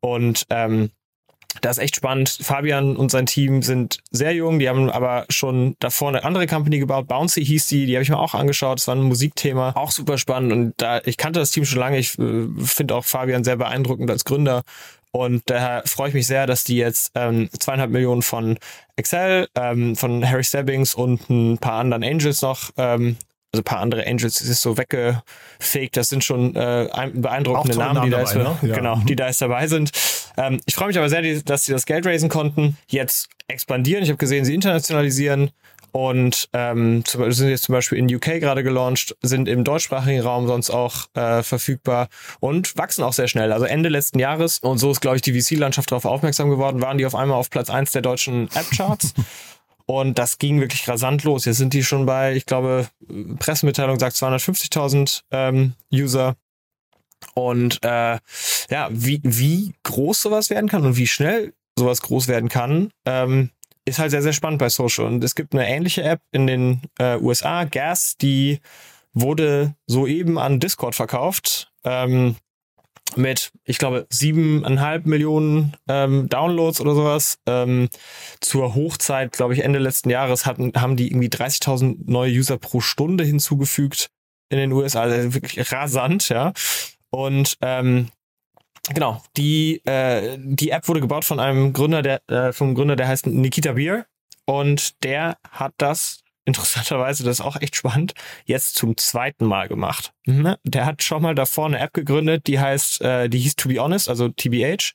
Und 0.00 0.46
ähm, 0.50 0.90
das 1.60 1.78
ist 1.78 1.82
echt 1.82 1.96
spannend. 1.96 2.38
Fabian 2.40 2.96
und 2.96 3.10
sein 3.10 3.26
Team 3.26 3.62
sind 3.62 3.98
sehr 4.10 4.32
jung, 4.32 4.58
die 4.58 4.68
haben 4.68 4.90
aber 4.90 5.24
schon 5.28 5.76
davor 5.80 6.08
eine 6.08 6.24
andere 6.24 6.46
Company 6.46 6.78
gebaut. 6.78 7.08
Bouncy 7.08 7.44
hieß 7.44 7.66
die, 7.68 7.86
die 7.86 7.94
habe 7.94 8.02
ich 8.02 8.10
mir 8.10 8.18
auch 8.18 8.34
angeschaut. 8.34 8.78
Das 8.78 8.88
war 8.88 8.94
ein 8.94 9.02
Musikthema, 9.02 9.72
auch 9.74 9.90
super 9.90 10.18
spannend. 10.18 10.52
Und 10.52 10.74
da 10.76 11.00
ich 11.04 11.16
kannte 11.16 11.40
das 11.40 11.50
Team 11.50 11.64
schon 11.64 11.80
lange. 11.80 11.98
Ich 11.98 12.18
äh, 12.18 12.46
finde 12.64 12.94
auch 12.94 13.04
Fabian 13.04 13.44
sehr 13.44 13.56
beeindruckend 13.56 14.10
als 14.10 14.24
Gründer. 14.24 14.62
Und 15.10 15.42
daher 15.46 15.82
freue 15.86 16.08
ich 16.08 16.14
mich 16.14 16.26
sehr, 16.26 16.46
dass 16.46 16.64
die 16.64 16.76
jetzt 16.76 17.12
ähm, 17.14 17.48
zweieinhalb 17.58 17.90
Millionen 17.90 18.22
von 18.22 18.58
Excel, 18.96 19.48
ähm, 19.54 19.96
von 19.96 20.28
Harry 20.28 20.44
Stebbings 20.44 20.94
und 20.94 21.30
ein 21.30 21.58
paar 21.58 21.80
anderen 21.80 22.04
Angels 22.04 22.42
noch 22.42 22.70
ähm, 22.76 23.16
also 23.52 23.62
ein 23.62 23.64
paar 23.64 23.80
andere 23.80 24.06
Angels 24.06 24.40
ist 24.40 24.60
so 24.60 24.76
weggefegt. 24.76 25.96
Das 25.96 26.10
sind 26.10 26.22
schon 26.22 26.54
äh, 26.54 26.88
beeindruckende 27.14 27.78
Namen, 27.78 28.02
die 28.04 28.10
da, 28.10 28.18
dabei, 28.18 28.30
ist, 28.30 28.36
ne? 28.36 28.58
ja. 28.68 28.74
genau, 28.76 28.96
die 29.06 29.16
da 29.16 29.26
jetzt 29.26 29.40
dabei 29.40 29.66
sind. 29.66 29.90
Ähm, 30.36 30.60
ich 30.66 30.74
freue 30.74 30.88
mich 30.88 30.98
aber 30.98 31.08
sehr, 31.08 31.22
dass 31.42 31.64
sie 31.64 31.72
das 31.72 31.86
Geld 31.86 32.06
raisen 32.06 32.28
konnten, 32.28 32.76
jetzt 32.88 33.28
expandieren. 33.48 34.02
Ich 34.02 34.10
habe 34.10 34.18
gesehen, 34.18 34.44
sie 34.44 34.54
internationalisieren 34.54 35.50
und 35.92 36.50
ähm, 36.52 37.02
sind 37.06 37.48
jetzt 37.48 37.64
zum 37.64 37.72
Beispiel 37.72 37.96
in 37.96 38.14
UK 38.14 38.40
gerade 38.40 38.62
gelauncht, 38.62 39.16
sind 39.22 39.48
im 39.48 39.64
deutschsprachigen 39.64 40.20
Raum 40.20 40.46
sonst 40.46 40.68
auch 40.68 41.06
äh, 41.14 41.42
verfügbar 41.42 42.08
und 42.40 42.76
wachsen 42.76 43.02
auch 43.02 43.14
sehr 43.14 43.28
schnell. 43.28 43.52
Also 43.52 43.64
Ende 43.64 43.88
letzten 43.88 44.18
Jahres, 44.18 44.58
und 44.58 44.76
so 44.76 44.90
ist, 44.90 45.00
glaube 45.00 45.16
ich, 45.16 45.22
die 45.22 45.40
VC-Landschaft 45.40 45.90
darauf 45.90 46.04
aufmerksam 46.04 46.50
geworden, 46.50 46.82
waren 46.82 46.98
die 46.98 47.06
auf 47.06 47.14
einmal 47.14 47.38
auf 47.38 47.48
Platz 47.48 47.70
eins 47.70 47.92
der 47.92 48.02
deutschen 48.02 48.48
App-Charts. 48.54 49.14
Und 49.90 50.18
das 50.18 50.36
ging 50.36 50.60
wirklich 50.60 50.86
rasant 50.86 51.24
los. 51.24 51.46
Jetzt 51.46 51.56
sind 51.56 51.72
die 51.72 51.82
schon 51.82 52.04
bei, 52.04 52.34
ich 52.34 52.44
glaube, 52.44 52.88
Pressemitteilung 53.38 53.98
sagt 53.98 54.16
250.000 54.16 55.22
ähm, 55.30 55.72
User. 55.90 56.36
Und 57.32 57.82
äh, 57.82 58.18
ja, 58.68 58.88
wie, 58.90 59.20
wie 59.24 59.72
groß 59.84 60.20
sowas 60.20 60.50
werden 60.50 60.68
kann 60.68 60.84
und 60.84 60.98
wie 60.98 61.06
schnell 61.06 61.54
sowas 61.78 62.02
groß 62.02 62.28
werden 62.28 62.50
kann, 62.50 62.90
ähm, 63.06 63.48
ist 63.86 63.98
halt 63.98 64.10
sehr, 64.10 64.20
sehr 64.20 64.34
spannend 64.34 64.58
bei 64.58 64.68
Social. 64.68 65.06
Und 65.06 65.24
es 65.24 65.34
gibt 65.34 65.54
eine 65.54 65.66
ähnliche 65.66 66.02
App 66.02 66.20
in 66.32 66.46
den 66.46 66.82
äh, 66.98 67.16
USA, 67.16 67.64
Gas, 67.64 68.18
die 68.20 68.60
wurde 69.14 69.74
soeben 69.86 70.38
an 70.38 70.60
Discord 70.60 70.96
verkauft. 70.96 71.72
Ähm, 71.84 72.36
mit, 73.16 73.52
ich 73.64 73.78
glaube, 73.78 74.06
siebeneinhalb 74.10 75.06
Millionen 75.06 75.74
ähm, 75.88 76.28
Downloads 76.28 76.80
oder 76.80 76.94
sowas. 76.94 77.38
Ähm, 77.46 77.88
zur 78.40 78.74
Hochzeit, 78.74 79.32
glaube 79.32 79.54
ich, 79.54 79.64
Ende 79.64 79.78
letzten 79.78 80.10
Jahres 80.10 80.46
hatten, 80.46 80.72
haben 80.76 80.96
die 80.96 81.10
irgendwie 81.10 81.28
30.000 81.28 81.98
neue 82.06 82.32
User 82.32 82.58
pro 82.58 82.80
Stunde 82.80 83.24
hinzugefügt 83.24 84.08
in 84.50 84.58
den 84.58 84.72
USA. 84.72 85.02
Also 85.02 85.34
wirklich 85.34 85.72
rasant, 85.72 86.28
ja. 86.28 86.52
Und 87.10 87.56
ähm, 87.60 88.08
genau, 88.92 89.22
die, 89.36 89.84
äh, 89.86 90.38
die 90.40 90.70
App 90.70 90.88
wurde 90.88 91.00
gebaut 91.00 91.24
von 91.24 91.40
einem 91.40 91.72
Gründer, 91.72 92.02
der, 92.02 92.28
äh, 92.28 92.52
vom 92.52 92.74
Gründer, 92.74 92.96
der 92.96 93.08
heißt 93.08 93.26
Nikita 93.26 93.72
Beer. 93.72 94.06
Und 94.44 95.02
der 95.04 95.36
hat 95.50 95.74
das 95.78 96.22
interessanterweise, 96.48 97.22
das 97.22 97.38
ist 97.38 97.44
auch 97.44 97.60
echt 97.60 97.76
spannend, 97.76 98.14
jetzt 98.44 98.74
zum 98.74 98.96
zweiten 98.96 99.44
Mal 99.44 99.68
gemacht. 99.68 100.12
Mhm. 100.26 100.56
Der 100.64 100.86
hat 100.86 101.02
schon 101.02 101.22
mal 101.22 101.34
davor 101.34 101.66
eine 101.66 101.78
App 101.78 101.94
gegründet, 101.94 102.46
die 102.46 102.58
heißt, 102.58 103.00
äh, 103.02 103.28
die 103.28 103.38
hieß 103.38 103.56
To 103.56 103.68
Be 103.68 103.78
Honest, 103.78 104.08
also 104.08 104.28
TBH. 104.28 104.94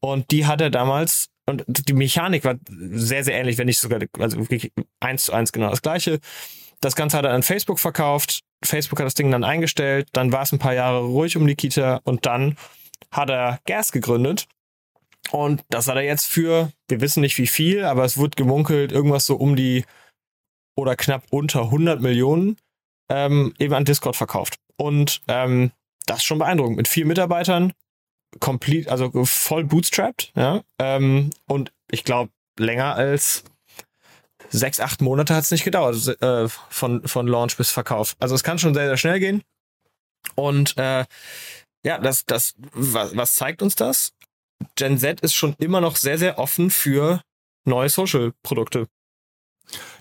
Und 0.00 0.30
die 0.30 0.46
hat 0.46 0.60
er 0.60 0.70
damals, 0.70 1.28
und 1.46 1.64
die 1.66 1.92
Mechanik 1.92 2.44
war 2.44 2.56
sehr, 2.68 3.22
sehr 3.22 3.34
ähnlich, 3.34 3.58
wenn 3.58 3.66
nicht 3.66 3.80
sogar, 3.80 4.00
also 4.18 4.38
wirklich 4.38 4.72
eins 5.00 5.24
zu 5.24 5.32
eins 5.32 5.52
genau 5.52 5.70
das 5.70 5.82
gleiche. 5.82 6.18
Das 6.80 6.96
Ganze 6.96 7.16
hat 7.16 7.24
er 7.24 7.32
an 7.32 7.42
Facebook 7.42 7.78
verkauft. 7.78 8.40
Facebook 8.64 8.98
hat 8.98 9.06
das 9.06 9.14
Ding 9.14 9.30
dann 9.30 9.44
eingestellt. 9.44 10.08
Dann 10.12 10.32
war 10.32 10.42
es 10.42 10.52
ein 10.52 10.58
paar 10.58 10.74
Jahre 10.74 11.00
ruhig 11.00 11.36
um 11.36 11.44
Nikita 11.44 12.00
und 12.04 12.26
dann 12.26 12.56
hat 13.10 13.30
er 13.30 13.58
Gas 13.66 13.92
gegründet. 13.92 14.46
Und 15.30 15.62
das 15.68 15.88
hat 15.88 15.96
er 15.96 16.02
jetzt 16.02 16.26
für, 16.26 16.70
wir 16.88 17.00
wissen 17.00 17.20
nicht 17.20 17.36
wie 17.38 17.46
viel, 17.46 17.84
aber 17.84 18.04
es 18.04 18.16
wird 18.16 18.36
gemunkelt, 18.36 18.92
irgendwas 18.92 19.26
so 19.26 19.36
um 19.36 19.56
die 19.56 19.84
oder 20.78 20.94
knapp 20.94 21.24
unter 21.30 21.62
100 21.62 22.00
Millionen 22.00 22.56
ähm, 23.08 23.52
eben 23.58 23.74
an 23.74 23.84
Discord 23.84 24.14
verkauft. 24.14 24.60
Und 24.76 25.22
ähm, 25.26 25.72
das 26.06 26.18
ist 26.18 26.24
schon 26.24 26.38
beeindruckend. 26.38 26.76
Mit 26.76 26.86
vier 26.86 27.04
Mitarbeitern, 27.04 27.72
complete, 28.38 28.88
also 28.88 29.10
voll 29.24 29.64
bootstrapped, 29.64 30.32
ja. 30.36 30.62
Ähm, 30.78 31.30
und 31.48 31.72
ich 31.90 32.04
glaube, 32.04 32.30
länger 32.60 32.94
als 32.94 33.42
sechs, 34.50 34.78
acht 34.78 35.02
Monate 35.02 35.34
hat 35.34 35.42
es 35.42 35.50
nicht 35.50 35.64
gedauert, 35.64 36.06
äh, 36.22 36.48
von, 36.48 37.06
von 37.08 37.26
Launch 37.26 37.56
bis 37.56 37.72
Verkauf. 37.72 38.14
Also 38.20 38.36
es 38.36 38.44
kann 38.44 38.60
schon 38.60 38.72
sehr, 38.74 38.86
sehr 38.86 38.96
schnell 38.96 39.18
gehen. 39.18 39.42
Und 40.36 40.78
äh, 40.78 41.06
ja, 41.84 41.98
das, 41.98 42.24
das, 42.24 42.54
was, 42.72 43.16
was 43.16 43.34
zeigt 43.34 43.62
uns 43.62 43.74
das? 43.74 44.12
Gen 44.76 44.96
Z 44.96 45.22
ist 45.22 45.34
schon 45.34 45.56
immer 45.58 45.80
noch 45.80 45.96
sehr, 45.96 46.18
sehr 46.18 46.38
offen 46.38 46.70
für 46.70 47.20
neue 47.64 47.88
Social-Produkte. 47.88 48.86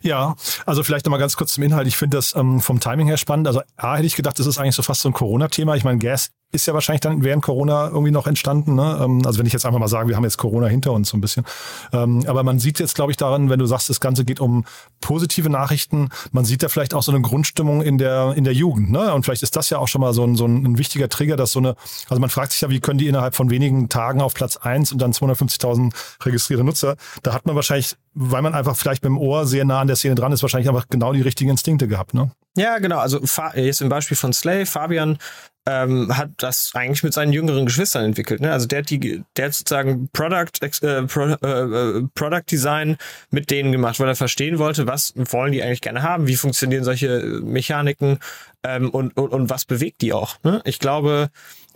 Ja, 0.02 0.36
also 0.66 0.84
vielleicht 0.84 1.06
nochmal 1.06 1.20
ganz 1.20 1.36
kurz 1.36 1.54
zum 1.54 1.64
Inhalt. 1.64 1.88
Ich 1.88 1.98
finde 1.98 2.18
das 2.18 2.36
ähm, 2.36 2.62
vom 2.62 2.80
Timing 2.80 3.08
her 3.08 3.18
spannend. 3.18 3.48
Also 3.48 3.62
A 3.76 3.96
hätte 3.96 4.08
ich 4.08 4.16
gedacht, 4.16 4.40
das 4.40 4.46
ist 4.48 4.58
eigentlich 4.58 4.76
so 4.76 4.84
fast 4.84 5.02
so 5.02 5.10
ein 5.10 5.14
Corona-Thema. 5.14 5.76
Ich 5.76 5.84
meine, 5.84 6.00
Gas 6.00 6.32
ist 6.52 6.66
ja 6.66 6.74
wahrscheinlich 6.74 7.02
dann 7.02 7.24
während 7.24 7.44
Corona 7.44 7.88
irgendwie 7.88 8.12
noch 8.12 8.26
entstanden. 8.26 8.76
Ne? 8.76 9.00
Ähm, 9.02 9.22
also 9.26 9.40
wenn 9.40 9.46
ich 9.46 9.54
jetzt 9.54 9.66
einfach 9.66 9.80
mal 9.80 9.88
sage, 9.88 10.08
wir 10.08 10.16
haben 10.16 10.24
jetzt 10.24 10.38
Corona 10.38 10.68
hinter 10.68 10.94
uns 10.94 11.10
so 11.10 11.18
ein 11.18 11.22
bisschen. 11.22 11.46
Ähm, 11.92 12.24
aber 12.26 12.44
man 12.44 12.60
sieht 12.60 12.80
jetzt, 12.80 12.96
glaube 12.96 13.12
ich, 13.12 13.18
daran, 13.18 13.50
wenn 13.50 13.60
du 13.60 13.66
sagst, 13.66 13.90
das 13.90 14.00
Ganze 14.00 14.24
geht 14.24 14.40
um 14.40 14.64
positive 15.02 15.50
Nachrichten, 15.50 16.10
man 16.32 16.46
sieht 16.46 16.64
da 16.64 16.70
vielleicht 16.70 16.94
auch 16.94 17.04
so 17.04 17.12
eine 17.12 17.22
Grundstimmung 17.22 17.82
in 17.82 17.98
der, 17.98 18.34
in 18.36 18.46
der 18.46 18.54
Jugend. 18.54 18.92
Ne? 18.92 19.14
Und 19.14 19.24
vielleicht 19.24 19.44
ist 19.44 19.56
das 19.56 19.70
ja 19.70 19.78
auch 19.78 19.90
schon 19.90 20.02
mal 20.02 20.14
so 20.14 20.24
ein, 20.24 20.36
so 20.36 20.46
ein 20.46 20.78
wichtiger 20.78 21.10
Trigger, 21.10 21.36
dass 21.36 21.52
so 21.52 21.60
eine, 21.60 21.76
also 22.10 22.22
man 22.22 22.30
fragt 22.30 22.54
sich 22.54 22.62
ja, 22.62 22.70
wie 22.70 22.80
können 22.80 22.98
die 22.98 23.08
innerhalb 23.08 23.36
von 23.36 23.50
wenigen 23.50 23.90
Tagen 23.90 24.22
auf 24.22 24.34
Platz 24.34 24.56
eins 24.56 24.92
und 24.94 25.02
dann 25.02 25.12
250.000 25.12 25.94
registrierte 26.24 26.64
Nutzer. 26.64 26.96
Da 27.24 27.34
hat 27.34 27.46
man 27.46 27.56
wahrscheinlich, 27.56 27.96
weil 28.14 28.42
man 28.42 28.56
einfach 28.56 28.78
vielleicht 28.78 29.04
mit 29.04 29.10
dem 29.10 29.18
Ohr 29.18 29.46
sehr 29.46 29.66
nah 29.66 29.82
an 29.82 29.88
der 29.88 29.98
Szene 29.98 30.16
dran 30.16 30.32
ist, 30.32 30.42
wahrscheinlich 30.44 30.70
einfach 30.70 30.88
genau 30.90 31.12
die 31.12 31.22
richtigen 31.22 31.50
Instinkte 31.50 31.88
gehabt. 31.88 32.14
Ne? 32.14 32.32
Ja, 32.58 32.80
genau. 32.80 32.98
Also 32.98 33.22
jetzt 33.56 33.82
im 33.82 33.90
Beispiel 33.90 34.18
von 34.18 34.34
Slay, 34.34 34.66
Fabian 34.66 35.20
ähm, 35.68 36.18
hat 36.18 36.32
das 36.38 36.72
eigentlich 36.74 37.04
mit 37.04 37.14
seinen 37.14 37.34
jüngeren 37.34 37.66
Geschwistern 37.66 38.06
entwickelt. 38.06 38.42
Ne? 38.42 38.52
Also 38.52 38.68
der 38.68 38.80
hat, 38.80 38.90
die, 38.90 39.24
der 39.36 39.46
hat 39.46 39.54
sozusagen 39.54 40.10
Product, 40.12 40.52
äh, 40.82 41.04
Pro, 41.04 41.26
äh, 41.26 42.08
Product 42.16 42.46
Design 42.50 42.98
mit 43.30 43.52
denen 43.52 43.72
gemacht, 43.72 44.00
weil 44.00 44.08
er 44.08 44.16
verstehen 44.16 44.60
wollte, 44.60 44.88
was 44.88 45.14
wollen 45.16 45.52
die 45.52 45.62
eigentlich 45.62 45.82
gerne 45.82 46.02
haben, 46.02 46.28
wie 46.28 46.36
funktionieren 46.36 46.84
solche 46.84 47.20
Mechaniken 47.44 48.20
ähm, 48.64 48.90
und, 48.90 49.16
und, 49.18 49.30
und 49.34 49.50
was 49.50 49.66
bewegt 49.66 50.02
die 50.02 50.14
auch. 50.14 50.38
Ne? 50.44 50.62
Ich 50.66 50.80
glaube, 50.80 51.30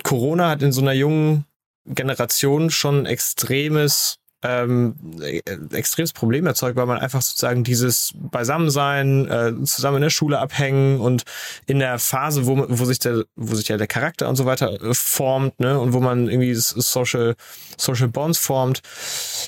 Corona 0.03 0.49
hat 0.49 0.63
in 0.63 0.71
so 0.71 0.81
einer 0.81 0.93
jungen 0.93 1.45
Generation 1.85 2.69
schon 2.69 3.05
extremes 3.05 4.20
ähm, 4.43 4.95
äh, 5.21 5.41
extremes 5.71 6.13
Problem 6.13 6.47
erzeugt, 6.47 6.75
weil 6.75 6.85
man 6.85 6.97
einfach 6.97 7.21
sozusagen 7.21 7.63
dieses 7.63 8.11
Beisammensein, 8.15 9.27
äh, 9.27 9.63
zusammen 9.65 9.97
in 9.97 10.03
der 10.03 10.09
Schule 10.09 10.39
abhängen 10.39 10.99
und 10.99 11.23
in 11.67 11.79
der 11.79 11.99
Phase, 11.99 12.47
wo, 12.47 12.65
wo 12.67 12.85
sich 12.85 12.99
der, 12.99 13.23
wo 13.35 13.55
sich 13.55 13.67
ja 13.67 13.77
der 13.77 13.87
Charakter 13.87 14.27
und 14.29 14.35
so 14.35 14.45
weiter 14.45 14.81
äh, 14.81 14.93
formt, 14.93 15.59
ne, 15.59 15.79
und 15.79 15.93
wo 15.93 15.99
man 15.99 16.27
irgendwie 16.27 16.55
Social, 16.55 17.35
Social 17.77 18.07
Bonds 18.07 18.39
formt, 18.39 18.81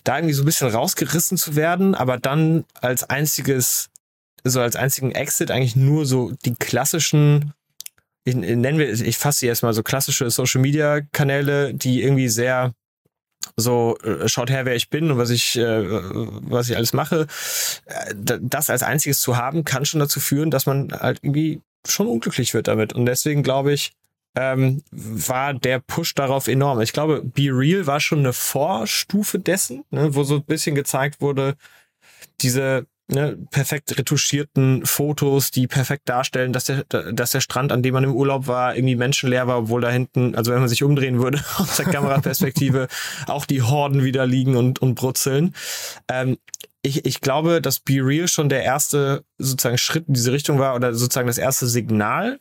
da 0.03 0.17
irgendwie 0.17 0.33
so 0.33 0.43
ein 0.43 0.45
bisschen 0.45 0.69
rausgerissen 0.69 1.37
zu 1.37 1.55
werden, 1.55 1.95
aber 1.95 2.17
dann 2.17 2.65
als 2.81 3.03
einziges, 3.03 3.89
so 4.43 4.61
als 4.61 4.75
einzigen 4.75 5.11
Exit 5.11 5.49
eigentlich 5.49 5.75
nur 5.75 6.05
so 6.05 6.31
die 6.45 6.55
klassischen 6.55 7.53
ich, 8.25 8.35
nennen 8.35 8.77
wir, 8.77 8.89
ich 8.89 9.17
fasse 9.17 9.39
sie 9.39 9.47
erstmal 9.47 9.73
so 9.73 9.83
klassische 9.83 10.29
Social 10.29 10.61
Media 10.61 11.01
Kanäle, 11.11 11.73
die 11.73 12.01
irgendwie 12.01 12.29
sehr 12.29 12.73
so 13.55 13.97
äh, 13.99 14.27
schaut 14.27 14.49
her, 14.49 14.65
wer 14.65 14.75
ich 14.75 14.89
bin 14.89 15.11
und 15.11 15.17
was 15.17 15.29
ich, 15.29 15.57
äh, 15.57 15.83
was 15.85 16.69
ich 16.69 16.75
alles 16.75 16.93
mache. 16.93 17.27
Äh, 17.85 18.15
das 18.41 18.69
als 18.69 18.83
einziges 18.83 19.21
zu 19.21 19.37
haben, 19.37 19.63
kann 19.63 19.85
schon 19.85 19.99
dazu 19.99 20.19
führen, 20.19 20.51
dass 20.51 20.65
man 20.65 20.91
halt 20.91 21.19
irgendwie 21.21 21.61
schon 21.87 22.07
unglücklich 22.07 22.53
wird 22.53 22.67
damit. 22.67 22.93
Und 22.93 23.05
deswegen 23.05 23.43
glaube 23.43 23.73
ich, 23.73 23.93
ähm, 24.35 24.81
war 24.91 25.53
der 25.53 25.79
Push 25.79 26.15
darauf 26.15 26.47
enorm. 26.47 26.81
Ich 26.81 26.93
glaube, 26.93 27.21
Be 27.23 27.49
Real 27.51 27.85
war 27.85 27.99
schon 27.99 28.19
eine 28.19 28.33
Vorstufe 28.33 29.37
dessen, 29.37 29.83
ne, 29.91 30.15
wo 30.15 30.23
so 30.23 30.35
ein 30.35 30.43
bisschen 30.43 30.75
gezeigt 30.75 31.21
wurde, 31.21 31.55
diese 32.41 32.87
ne, 33.07 33.37
perfekt 33.51 33.97
retuschierten 33.97 34.85
Fotos, 34.85 35.51
die 35.51 35.67
perfekt 35.67 36.07
darstellen, 36.09 36.53
dass 36.53 36.65
der, 36.65 36.83
dass 36.85 37.31
der 37.31 37.41
Strand, 37.41 37.71
an 37.71 37.83
dem 37.83 37.93
man 37.93 38.03
im 38.03 38.13
Urlaub 38.13 38.47
war, 38.47 38.75
irgendwie 38.75 38.95
menschenleer 38.95 39.47
war, 39.47 39.59
obwohl 39.59 39.81
da 39.81 39.89
hinten, 39.89 40.35
also 40.35 40.51
wenn 40.51 40.59
man 40.59 40.69
sich 40.69 40.83
umdrehen 40.83 41.19
würde 41.19 41.43
aus 41.57 41.77
der 41.77 41.85
Kameraperspektive, 41.85 42.87
auch 43.27 43.45
die 43.45 43.61
Horden 43.61 44.03
wieder 44.03 44.25
liegen 44.25 44.55
und, 44.55 44.81
und 44.81 44.95
brutzeln. 44.95 45.53
Ähm, 46.09 46.37
ich, 46.81 47.05
ich 47.05 47.21
glaube, 47.21 47.61
dass 47.61 47.79
Be 47.79 47.99
Real 48.01 48.27
schon 48.27 48.49
der 48.49 48.63
erste 48.63 49.23
sozusagen 49.37 49.77
Schritt 49.77 50.07
in 50.07 50.13
diese 50.13 50.33
Richtung 50.33 50.59
war 50.59 50.75
oder 50.75 50.93
sozusagen 50.93 51.27
das 51.27 51.37
erste 51.37 51.67
Signal, 51.67 52.39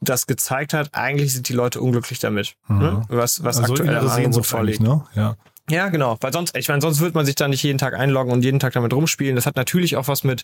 das 0.00 0.26
gezeigt 0.26 0.72
hat, 0.72 0.90
eigentlich 0.92 1.32
sind 1.32 1.48
die 1.48 1.52
Leute 1.52 1.80
unglücklich 1.80 2.18
damit, 2.18 2.56
mhm. 2.68 2.78
ne? 2.78 3.02
was, 3.08 3.44
was 3.44 3.58
also 3.58 3.74
aktuell 3.74 3.96
am 3.96 4.08
Angebot 4.08 4.46
vorliegt. 4.46 4.80
Ne? 4.80 5.04
Ja. 5.14 5.36
Ja, 5.70 5.88
genau, 5.88 6.18
weil 6.20 6.32
sonst, 6.32 6.56
ich 6.56 6.68
meine, 6.68 6.82
sonst 6.82 7.00
wird 7.00 7.14
man 7.14 7.24
sich 7.24 7.36
da 7.36 7.48
nicht 7.48 7.62
jeden 7.62 7.78
Tag 7.78 7.94
einloggen 7.94 8.32
und 8.32 8.44
jeden 8.44 8.60
Tag 8.60 8.74
damit 8.74 8.92
rumspielen. 8.92 9.34
Das 9.34 9.46
hat 9.46 9.56
natürlich 9.56 9.96
auch 9.96 10.08
was 10.08 10.22
mit 10.22 10.42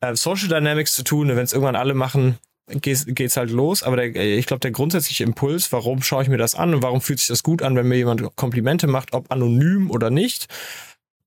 äh, 0.00 0.14
Social 0.14 0.48
Dynamics 0.48 0.94
zu 0.94 1.02
tun. 1.02 1.28
Wenn 1.28 1.38
es 1.38 1.54
irgendwann 1.54 1.76
alle 1.76 1.94
machen, 1.94 2.38
geht's, 2.68 3.06
geht's 3.06 3.38
halt 3.38 3.50
los. 3.50 3.82
Aber 3.82 3.96
der, 3.96 4.14
ich 4.14 4.44
glaube, 4.44 4.60
der 4.60 4.70
grundsätzliche 4.70 5.24
Impuls, 5.24 5.72
warum 5.72 6.02
schaue 6.02 6.22
ich 6.22 6.28
mir 6.28 6.36
das 6.36 6.54
an 6.54 6.74
und 6.74 6.82
warum 6.82 7.00
fühlt 7.00 7.20
sich 7.20 7.28
das 7.28 7.42
gut 7.42 7.62
an, 7.62 7.74
wenn 7.74 7.88
mir 7.88 7.96
jemand 7.96 8.36
Komplimente 8.36 8.86
macht, 8.86 9.14
ob 9.14 9.30
anonym 9.32 9.90
oder 9.90 10.10
nicht, 10.10 10.46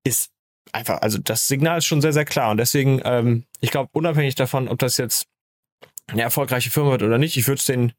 ist 0.04 0.30
einfach, 0.72 1.02
also 1.02 1.18
das 1.18 1.48
Signal 1.48 1.80
ist 1.80 1.86
schon 1.86 2.02
sehr, 2.02 2.14
sehr 2.14 2.26
klar. 2.26 2.52
Und 2.52 2.58
deswegen, 2.58 3.02
ähm, 3.04 3.46
ich 3.62 3.72
glaube, 3.72 3.90
unabhängig 3.94 4.36
davon, 4.36 4.68
ob 4.68 4.78
das 4.78 4.98
jetzt 4.98 5.26
eine 6.06 6.22
erfolgreiche 6.22 6.70
Firma 6.70 6.92
wird 6.92 7.04
oder 7.04 7.18
nicht, 7.18 7.36
ich 7.36 7.48
würde 7.48 7.60
es 7.60 7.66
den 7.66 7.94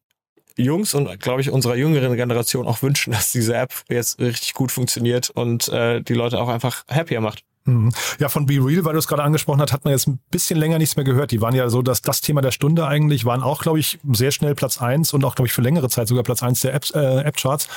Jungs 0.59 0.95
und, 0.95 1.21
glaube 1.21 1.41
ich, 1.41 1.51
unserer 1.51 1.77
jüngeren 1.77 2.15
Generation 2.17 2.67
auch 2.67 2.83
wünschen, 2.83 3.13
dass 3.13 3.33
diese 3.33 3.55
App 3.55 3.73
jetzt 3.89 4.21
richtig 4.21 4.55
gut 4.55 4.73
funktioniert 4.73 5.31
und 5.31 5.69
äh, 5.69 6.03
die 6.03 6.15
Leute 6.15 6.41
auch 6.41 6.49
einfach 6.49 6.85
happier 6.89 7.21
macht. 7.21 7.45
Mhm. 7.69 7.93
Ja, 8.19 8.29
von 8.29 8.47
Be 8.47 8.55
Real, 8.55 8.85
weil 8.85 8.95
du 8.95 8.99
es 8.99 9.07
gerade 9.07 9.23
angesprochen 9.23 9.61
hast, 9.61 9.73
hat 9.73 9.85
man 9.85 9.93
jetzt 9.93 10.09
ein 10.09 10.19
bisschen 10.31 10.59
länger 10.59 10.79
nichts 10.79 10.97
mehr 10.97 11.05
gehört. 11.05 11.31
Die 11.31 11.41
waren 11.41 11.55
ja 11.55 11.69
so, 11.69 11.83
dass 11.83 12.01
das 12.01 12.23
Thema 12.23 12.41
der 12.41 12.51
Stunde 12.51 12.87
eigentlich, 12.87 13.25
waren 13.25 13.43
auch, 13.43 13.63
glaube 13.63 13.79
ich, 13.79 13.99
sehr 14.13 14.31
schnell 14.31 14.55
Platz 14.55 14.81
eins 14.81 15.13
und 15.13 15.25
auch, 15.25 15.35
glaube 15.35 15.47
ich, 15.47 15.53
für 15.53 15.61
längere 15.61 15.89
Zeit 15.91 16.09
sogar 16.09 16.25
Platz 16.25 16.43
eins 16.43 16.63
der 16.63 16.75
App, 16.75 16.87
äh, 16.95 17.21
App-Charts. 17.21 17.69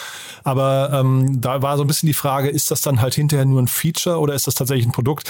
Aber 0.44 0.92
ähm, 0.94 1.42
da 1.42 1.62
war 1.62 1.78
so 1.78 1.84
ein 1.84 1.88
bisschen 1.88 2.08
die 2.08 2.14
Frage, 2.14 2.50
ist 2.50 2.72
das 2.72 2.82
dann 2.82 3.02
halt 3.02 3.14
hinterher 3.16 3.46
nur 3.46 3.62
ein 3.62 3.68
Feature 3.68 4.18
oder 4.20 4.34
ist 4.34 4.48
das 4.48 4.56
tatsächlich 4.56 4.88
ein 4.88 4.94
Produkt? 4.94 5.30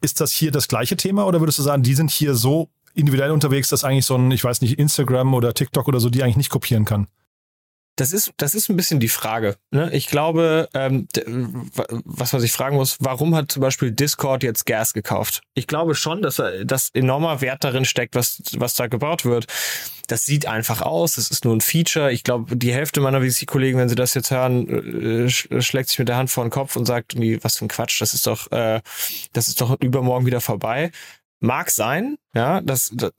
Ist 0.00 0.20
das 0.20 0.32
hier 0.32 0.52
das 0.52 0.68
gleiche 0.68 0.96
Thema 0.96 1.26
oder 1.26 1.40
würdest 1.40 1.58
du 1.58 1.62
sagen, 1.62 1.82
die 1.82 1.94
sind 1.94 2.10
hier 2.10 2.34
so 2.34 2.70
individuell 2.98 3.30
unterwegs, 3.30 3.68
dass 3.68 3.84
eigentlich 3.84 4.06
so 4.06 4.16
ein, 4.16 4.30
ich 4.30 4.44
weiß 4.44 4.60
nicht, 4.60 4.78
Instagram 4.78 5.32
oder 5.34 5.54
TikTok 5.54 5.88
oder 5.88 6.00
so, 6.00 6.10
die 6.10 6.22
eigentlich 6.22 6.36
nicht 6.36 6.50
kopieren 6.50 6.84
kann? 6.84 7.06
Das 7.98 8.12
ist, 8.12 8.32
das 8.36 8.54
ist 8.54 8.68
ein 8.68 8.76
bisschen 8.76 9.00
die 9.00 9.08
Frage. 9.08 9.56
Ne? 9.72 9.90
Ich 9.92 10.06
glaube, 10.06 10.68
ähm, 10.72 11.08
was 12.04 12.32
man 12.32 12.40
sich 12.40 12.52
fragen 12.52 12.76
muss, 12.76 12.96
warum 13.00 13.34
hat 13.34 13.50
zum 13.50 13.60
Beispiel 13.60 13.90
Discord 13.90 14.44
jetzt 14.44 14.66
Gas 14.66 14.92
gekauft? 14.92 15.42
Ich 15.54 15.66
glaube 15.66 15.96
schon, 15.96 16.22
dass, 16.22 16.40
dass 16.62 16.90
enormer 16.94 17.40
Wert 17.40 17.64
darin 17.64 17.84
steckt, 17.84 18.14
was, 18.14 18.40
was 18.56 18.74
da 18.74 18.86
gebaut 18.86 19.24
wird. 19.24 19.46
Das 20.06 20.24
sieht 20.24 20.46
einfach 20.46 20.80
aus, 20.80 21.16
das 21.16 21.32
ist 21.32 21.44
nur 21.44 21.56
ein 21.56 21.60
Feature. 21.60 22.12
Ich 22.12 22.22
glaube, 22.22 22.56
die 22.56 22.72
Hälfte 22.72 23.00
meiner 23.00 23.20
VC-Kollegen, 23.20 23.78
wenn 23.78 23.88
sie 23.88 23.96
das 23.96 24.14
jetzt 24.14 24.30
hören, 24.30 25.26
äh, 25.26 25.28
schlägt 25.28 25.88
sich 25.88 25.98
mit 25.98 26.08
der 26.08 26.16
Hand 26.16 26.30
vor 26.30 26.44
den 26.44 26.50
Kopf 26.50 26.76
und 26.76 26.86
sagt, 26.86 27.16
was 27.42 27.58
für 27.58 27.64
ein 27.64 27.68
Quatsch, 27.68 28.00
das 28.00 28.14
ist 28.14 28.28
doch, 28.28 28.50
äh, 28.52 28.80
das 29.32 29.48
ist 29.48 29.60
doch 29.60 29.78
übermorgen 29.80 30.24
wieder 30.24 30.40
vorbei. 30.40 30.92
Mag 31.40 31.70
sein, 31.70 32.16
ja, 32.34 32.60
das, 32.60 32.92
das 32.94 33.12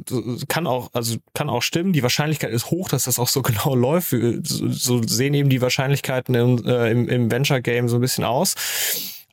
kann 0.50 0.68
auch, 0.68 0.90
also 0.94 1.18
kann 1.34 1.50
auch 1.50 1.62
stimmen. 1.62 1.94
Die 1.94 2.04
Wahrscheinlichkeit 2.04 2.52
ist 2.52 2.70
hoch, 2.70 2.90
dass 2.90 3.06
das 3.06 3.18
auch 3.18 3.30
so 3.30 3.42
genau 3.44 3.76
läuft. 3.76 4.10
So, 4.10 4.70
so 4.70 5.02
sehen 5.04 5.34
eben 5.34 5.50
die 5.50 5.62
Wahrscheinlichkeiten 5.62 6.36
im, 6.36 6.66
äh, 6.66 6.92
im, 6.92 7.08
im 7.08 7.32
Venture 7.32 7.62
Game 7.62 7.88
so 7.88 7.96
ein 7.98 8.02
bisschen 8.02 8.26
aus. 8.26 8.56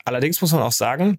Allerdings 0.05 0.40
muss 0.40 0.52
man 0.52 0.62
auch 0.62 0.73
sagen, 0.73 1.19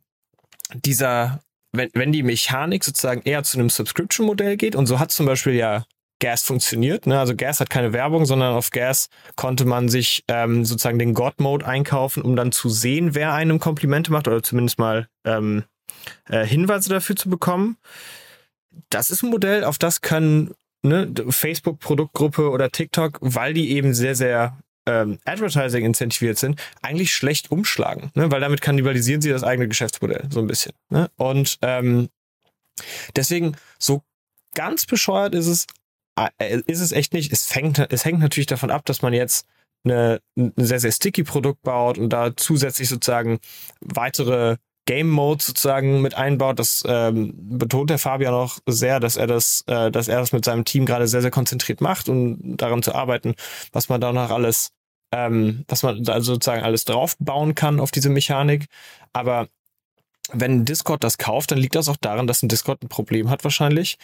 dieser, 0.73 1.41
wenn, 1.73 1.89
wenn 1.93 2.11
die 2.11 2.23
Mechanik 2.23 2.83
sozusagen 2.83 3.21
eher 3.23 3.43
zu 3.43 3.57
einem 3.59 3.69
Subscription-Modell 3.69 4.57
geht, 4.57 4.75
und 4.75 4.85
so 4.85 4.99
hat 4.99 5.11
zum 5.11 5.25
Beispiel 5.25 5.53
ja 5.53 5.85
Gas 6.19 6.43
funktioniert. 6.43 7.05
Ne? 7.05 7.19
Also 7.19 7.35
Gas 7.35 7.59
hat 7.59 7.69
keine 7.69 7.93
Werbung, 7.93 8.25
sondern 8.25 8.53
auf 8.55 8.71
Gas 8.71 9.09
konnte 9.35 9.65
man 9.65 9.89
sich 9.89 10.23
ähm, 10.27 10.65
sozusagen 10.65 10.99
den 10.99 11.13
God-Mode 11.13 11.65
einkaufen, 11.65 12.23
um 12.23 12.35
dann 12.35 12.51
zu 12.51 12.69
sehen, 12.69 13.13
wer 13.13 13.33
einem 13.33 13.59
Komplimente 13.59 14.11
macht 14.11 14.27
oder 14.27 14.41
zumindest 14.41 14.79
mal 14.79 15.07
ähm, 15.25 15.63
äh, 16.29 16.45
Hinweise 16.45 16.89
dafür 16.89 17.15
zu 17.15 17.29
bekommen. 17.29 17.77
Das 18.89 19.09
ist 19.09 19.23
ein 19.23 19.29
Modell, 19.29 19.63
auf 19.63 19.77
das 19.77 20.01
können 20.01 20.53
ne, 20.83 21.13
Facebook-Produktgruppe 21.29 22.49
oder 22.49 22.71
TikTok, 22.71 23.17
weil 23.21 23.53
die 23.53 23.71
eben 23.71 23.93
sehr, 23.93 24.15
sehr 24.15 24.57
ähm, 24.87 25.19
Advertising 25.25 25.85
incentiviert 25.85 26.37
sind, 26.37 26.61
eigentlich 26.81 27.13
schlecht 27.13 27.51
umschlagen, 27.51 28.11
ne? 28.15 28.31
weil 28.31 28.39
damit 28.39 28.61
kannibalisieren 28.61 29.21
sie 29.21 29.29
das 29.29 29.43
eigene 29.43 29.67
Geschäftsmodell 29.67 30.27
so 30.31 30.39
ein 30.39 30.47
bisschen. 30.47 30.73
Ne? 30.89 31.09
Und 31.17 31.57
ähm, 31.61 32.09
deswegen 33.15 33.57
so 33.77 34.01
ganz 34.55 34.85
bescheuert 34.85 35.35
ist 35.35 35.47
es, 35.47 35.67
äh, 36.37 36.61
ist 36.65 36.79
es 36.79 36.91
echt 36.91 37.13
nicht. 37.13 37.31
Es, 37.31 37.45
fängt, 37.45 37.79
es 37.79 38.05
hängt 38.05 38.19
natürlich 38.19 38.47
davon 38.47 38.71
ab, 38.71 38.85
dass 38.85 39.01
man 39.01 39.13
jetzt 39.13 39.45
eine, 39.83 40.21
ein 40.35 40.53
sehr, 40.55 40.79
sehr 40.79 40.91
sticky 40.91 41.23
Produkt 41.23 41.61
baut 41.61 41.97
und 41.97 42.09
da 42.09 42.35
zusätzlich 42.35 42.89
sozusagen 42.89 43.39
weitere 43.81 44.57
Game 44.87 45.09
Mode 45.09 45.43
sozusagen 45.43 46.01
mit 46.01 46.15
einbaut. 46.15 46.57
Das 46.57 46.83
ähm, 46.87 47.33
betont 47.37 47.91
der 47.91 47.99
Fabian 47.99 48.33
auch 48.33 48.57
sehr, 48.65 48.99
dass 48.99 49.17
er 49.17 49.27
das, 49.27 49.63
äh, 49.67 49.91
dass 49.91 50.07
er 50.07 50.19
das 50.19 50.31
mit 50.31 50.43
seinem 50.43 50.65
Team 50.65 50.87
gerade 50.87 51.07
sehr, 51.07 51.21
sehr 51.21 51.29
konzentriert 51.29 51.81
macht 51.81 52.09
und 52.09 52.57
daran 52.57 52.81
zu 52.81 52.95
arbeiten, 52.95 53.35
was 53.71 53.89
man 53.89 54.01
da 54.01 54.11
noch 54.11 54.31
alles, 54.31 54.71
ähm, 55.13 55.65
was 55.67 55.83
man 55.83 56.03
da 56.03 56.19
sozusagen 56.21 56.63
alles 56.63 56.85
draufbauen 56.85 57.53
kann 57.53 57.79
auf 57.79 57.91
diese 57.91 58.09
Mechanik. 58.09 58.65
Aber 59.13 59.47
wenn 60.31 60.65
Discord 60.65 61.03
das 61.03 61.17
kauft, 61.17 61.51
dann 61.51 61.59
liegt 61.59 61.75
das 61.75 61.89
auch 61.89 61.97
daran, 61.97 62.25
dass 62.25 62.41
ein 62.41 62.49
Discord 62.49 62.81
ein 62.81 62.89
Problem 62.89 63.29
hat 63.29 63.43
wahrscheinlich. 63.43 63.97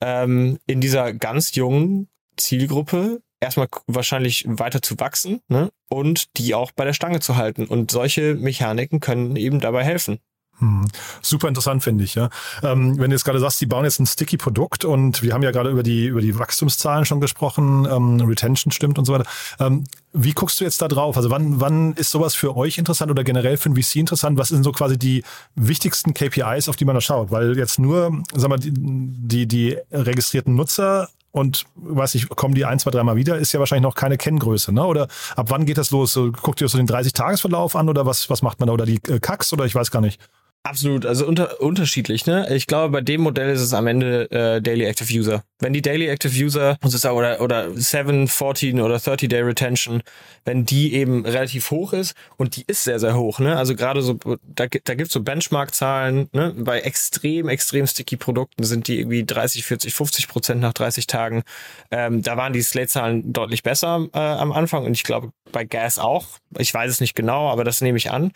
Ähm, 0.00 0.58
in 0.66 0.80
dieser 0.80 1.12
ganz 1.12 1.54
jungen 1.56 2.08
Zielgruppe 2.36 3.20
erstmal 3.40 3.68
wahrscheinlich 3.86 4.44
weiter 4.46 4.82
zu 4.82 4.98
wachsen 4.98 5.40
ne? 5.48 5.70
und 5.88 6.36
die 6.36 6.54
auch 6.54 6.72
bei 6.72 6.84
der 6.84 6.92
Stange 6.92 7.20
zu 7.20 7.36
halten. 7.36 7.66
Und 7.66 7.90
solche 7.90 8.34
Mechaniken 8.34 9.00
können 9.00 9.36
eben 9.36 9.60
dabei 9.60 9.84
helfen. 9.84 10.18
Hm. 10.60 10.88
Super 11.22 11.48
interessant 11.48 11.84
finde 11.84 12.02
ich, 12.04 12.16
ja. 12.16 12.30
Ähm, 12.62 12.98
wenn 12.98 13.10
du 13.10 13.14
jetzt 13.14 13.24
gerade 13.24 13.38
sagst, 13.38 13.60
die 13.60 13.66
bauen 13.66 13.84
jetzt 13.84 14.00
ein 14.00 14.06
Sticky-Produkt 14.06 14.84
und 14.84 15.22
wir 15.22 15.32
haben 15.32 15.42
ja 15.42 15.52
gerade 15.52 15.70
über 15.70 15.84
die 15.84 16.06
über 16.06 16.20
die 16.20 16.36
Wachstumszahlen 16.36 17.04
schon 17.04 17.20
gesprochen, 17.20 17.86
ähm, 17.90 18.20
Retention 18.20 18.72
stimmt 18.72 18.98
und 18.98 19.04
so 19.04 19.12
weiter. 19.12 19.24
Ähm, 19.60 19.84
wie 20.12 20.32
guckst 20.32 20.58
du 20.60 20.64
jetzt 20.64 20.82
da 20.82 20.88
drauf? 20.88 21.16
Also 21.16 21.30
wann 21.30 21.60
wann 21.60 21.92
ist 21.92 22.10
sowas 22.10 22.34
für 22.34 22.56
euch 22.56 22.78
interessant 22.78 23.10
oder 23.10 23.22
generell 23.22 23.56
für 23.56 23.70
ein 23.70 23.76
VC 23.76 23.96
interessant? 23.96 24.36
Was 24.36 24.48
sind 24.48 24.64
so 24.64 24.72
quasi 24.72 24.98
die 24.98 25.22
wichtigsten 25.54 26.12
KPIs, 26.12 26.68
auf 26.68 26.76
die 26.76 26.84
man 26.84 26.94
da 26.94 27.00
schaut? 27.00 27.30
Weil 27.30 27.56
jetzt 27.56 27.78
nur, 27.78 28.22
sag 28.34 28.48
mal, 28.48 28.58
die 28.58 28.72
die, 28.74 29.46
die 29.46 29.78
registrierten 29.92 30.56
Nutzer 30.56 31.08
und 31.30 31.66
weiß 31.76 32.14
ich, 32.14 32.28
kommen 32.30 32.54
die 32.54 32.64
ein, 32.64 32.78
zwei, 32.78 32.90
dreimal 32.90 33.16
wieder, 33.16 33.38
ist 33.38 33.52
ja 33.52 33.60
wahrscheinlich 33.60 33.82
noch 33.82 33.94
keine 33.94 34.16
Kenngröße, 34.16 34.72
ne? 34.72 34.84
Oder 34.84 35.08
ab 35.36 35.46
wann 35.50 35.66
geht 35.66 35.78
das 35.78 35.90
los? 35.90 36.18
Guckt 36.42 36.60
ihr 36.60 36.68
so 36.68 36.78
den 36.78 36.88
30-Tagesverlauf 36.88 37.76
an 37.76 37.88
oder 37.88 38.06
was, 38.06 38.30
was 38.30 38.42
macht 38.42 38.60
man 38.60 38.68
da? 38.68 38.72
Oder 38.72 38.86
die 38.86 39.00
äh, 39.08 39.20
Kacks 39.20 39.52
oder 39.52 39.64
ich 39.64 39.74
weiß 39.74 39.90
gar 39.90 40.00
nicht. 40.00 40.20
Absolut, 40.64 41.06
also 41.06 41.26
unter, 41.26 41.60
unterschiedlich. 41.60 42.26
Ne? 42.26 42.46
Ich 42.54 42.66
glaube, 42.66 42.90
bei 42.90 43.00
dem 43.00 43.22
Modell 43.22 43.48
ist 43.48 43.60
es 43.60 43.72
am 43.72 43.86
Ende 43.86 44.30
äh, 44.30 44.60
Daily 44.60 44.84
Active 44.84 45.10
User. 45.10 45.42
Wenn 45.60 45.72
die 45.72 45.80
Daily 45.80 46.08
Active 46.08 46.32
User 46.44 46.76
oder, 47.10 47.40
oder 47.40 47.70
7, 47.74 48.28
14 48.28 48.80
oder 48.80 48.98
30 48.98 49.28
Day 49.28 49.40
Retention, 49.40 50.02
wenn 50.44 50.66
die 50.66 50.94
eben 50.94 51.24
relativ 51.24 51.70
hoch 51.70 51.92
ist 51.92 52.14
und 52.36 52.56
die 52.56 52.64
ist 52.66 52.84
sehr, 52.84 52.98
sehr 52.98 53.16
hoch. 53.16 53.38
Ne? 53.38 53.56
Also 53.56 53.74
gerade 53.76 54.02
so, 54.02 54.18
da, 54.42 54.66
da 54.66 54.94
gibt 54.94 55.08
es 55.08 55.12
so 55.12 55.22
Benchmark-Zahlen. 55.22 56.28
Ne? 56.32 56.54
Bei 56.58 56.80
extrem, 56.80 57.48
extrem 57.48 57.86
sticky 57.86 58.16
Produkten 58.16 58.64
sind 58.64 58.88
die 58.88 58.98
irgendwie 58.98 59.24
30, 59.24 59.64
40, 59.64 59.94
50 59.94 60.28
Prozent 60.28 60.60
nach 60.60 60.74
30 60.74 61.06
Tagen. 61.06 61.44
Ähm, 61.90 62.22
da 62.22 62.36
waren 62.36 62.52
die 62.52 62.62
Slate-Zahlen 62.62 63.32
deutlich 63.32 63.62
besser 63.62 64.06
äh, 64.12 64.18
am 64.18 64.52
Anfang 64.52 64.84
und 64.84 64.92
ich 64.92 65.04
glaube 65.04 65.32
bei 65.50 65.64
Gas 65.64 65.98
auch. 65.98 66.26
Ich 66.58 66.74
weiß 66.74 66.90
es 66.90 67.00
nicht 67.00 67.14
genau, 67.14 67.48
aber 67.48 67.64
das 67.64 67.80
nehme 67.80 67.96
ich 67.96 68.10
an. 68.10 68.32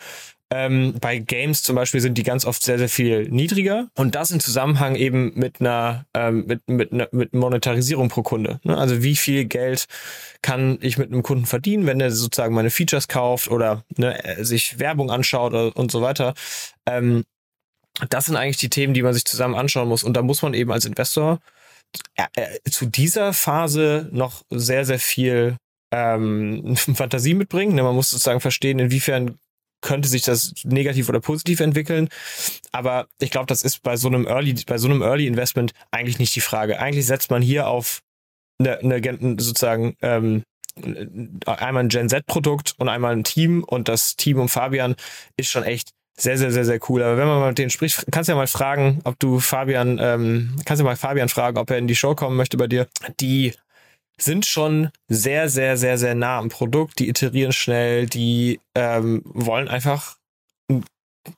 Ähm, 0.55 0.93
bei 1.01 1.17
Games 1.17 1.63
zum 1.63 1.75
Beispiel 1.75 1.99
sind 1.99 2.15
die 2.15 2.23
ganz 2.23 2.45
oft 2.45 2.61
sehr, 2.61 2.77
sehr 2.77 2.89
viel 2.89 3.27
niedriger. 3.29 3.87
Und 3.95 4.13
das 4.13 4.29
in 4.29 4.39
Zusammenhang 4.39 4.95
eben 4.95 5.31
mit 5.33 5.59
einer, 5.59 6.05
ähm, 6.13 6.45
mit, 6.45 6.69
mit, 6.69 6.93
einer, 6.93 7.07
mit 7.11 7.33
Monetarisierung 7.33 8.09
pro 8.09 8.21
Kunde. 8.21 8.59
Ne? 8.63 8.77
Also 8.77 9.01
wie 9.01 9.15
viel 9.15 9.45
Geld 9.45 9.87
kann 10.43 10.77
ich 10.81 10.99
mit 10.99 11.11
einem 11.11 11.23
Kunden 11.23 11.47
verdienen, 11.47 11.87
wenn 11.87 11.99
er 11.99 12.11
sozusagen 12.11 12.53
meine 12.53 12.69
Features 12.69 13.07
kauft 13.07 13.49
oder 13.49 13.83
ne, 13.97 14.15
sich 14.41 14.77
Werbung 14.77 15.09
anschaut 15.09 15.53
und 15.75 15.91
so 15.91 16.03
weiter. 16.03 16.35
Ähm, 16.85 17.23
das 18.09 18.25
sind 18.25 18.35
eigentlich 18.35 18.57
die 18.57 18.69
Themen, 18.69 18.93
die 18.93 19.01
man 19.01 19.15
sich 19.15 19.25
zusammen 19.25 19.55
anschauen 19.55 19.89
muss. 19.89 20.03
Und 20.03 20.15
da 20.15 20.21
muss 20.21 20.43
man 20.43 20.53
eben 20.53 20.71
als 20.71 20.85
Investor 20.85 21.39
äh, 22.15 22.25
äh, 22.35 22.69
zu 22.69 22.85
dieser 22.85 23.33
Phase 23.33 24.07
noch 24.11 24.43
sehr, 24.51 24.85
sehr 24.85 24.99
viel 24.99 25.57
ähm, 25.91 26.75
Fantasie 26.75 27.33
mitbringen. 27.33 27.73
Ne? 27.73 27.81
Man 27.81 27.95
muss 27.95 28.11
sozusagen 28.11 28.39
verstehen, 28.39 28.77
inwiefern 28.77 29.39
könnte 29.83 30.09
sich 30.09 30.23
das 30.23 30.53
negativ 30.63 31.09
oder 31.09 31.19
positiv 31.19 31.59
entwickeln. 31.59 32.09
Aber 32.71 33.07
ich 33.19 33.29
glaube, 33.29 33.45
das 33.45 33.61
ist 33.61 33.83
bei 33.83 33.95
so 33.97 34.07
einem 34.07 34.25
Early, 34.25 34.55
bei 34.65 34.79
so 34.79 34.87
einem 34.87 35.03
Early 35.03 35.27
Investment 35.27 35.73
eigentlich 35.91 36.17
nicht 36.17 36.35
die 36.35 36.41
Frage. 36.41 36.79
Eigentlich 36.79 37.05
setzt 37.05 37.29
man 37.29 37.43
hier 37.43 37.67
auf 37.67 38.01
eine, 38.59 38.79
eine 38.79 39.35
sozusagen 39.39 39.95
ähm, 40.01 40.43
einmal 41.45 41.83
ein 41.83 41.89
Gen 41.89 42.09
Z-Produkt 42.09 42.73
und 42.77 42.89
einmal 42.89 43.13
ein 43.13 43.23
Team 43.23 43.63
und 43.63 43.87
das 43.87 44.15
Team 44.15 44.39
um 44.39 44.49
Fabian 44.49 44.95
ist 45.37 45.49
schon 45.49 45.63
echt 45.63 45.91
sehr, 46.17 46.37
sehr, 46.37 46.51
sehr, 46.51 46.65
sehr 46.65 46.79
cool. 46.89 47.01
Aber 47.01 47.17
wenn 47.17 47.27
man 47.27 47.39
mal 47.39 47.49
mit 47.49 47.57
denen 47.57 47.69
spricht, 47.69 48.05
kannst 48.11 48.27
du 48.27 48.33
ja 48.33 48.37
mal 48.37 48.47
fragen, 48.47 49.01
ob 49.03 49.19
du 49.19 49.39
Fabian, 49.39 49.99
ähm, 49.99 50.55
kannst 50.65 50.79
du 50.79 50.85
mal 50.85 50.95
Fabian 50.95 51.29
fragen, 51.29 51.57
ob 51.57 51.69
er 51.69 51.77
in 51.77 51.87
die 51.87 51.95
Show 51.95 52.15
kommen 52.15 52.37
möchte 52.37 52.57
bei 52.57 52.67
dir. 52.67 52.87
Die 53.19 53.53
sind 54.17 54.45
schon 54.45 54.89
sehr, 55.07 55.49
sehr, 55.49 55.77
sehr, 55.77 55.97
sehr 55.97 56.15
nah 56.15 56.37
am 56.37 56.49
Produkt. 56.49 56.99
Die 56.99 57.09
iterieren 57.09 57.51
schnell, 57.51 58.05
die 58.05 58.59
ähm, 58.75 59.21
wollen 59.25 59.67
einfach 59.67 60.17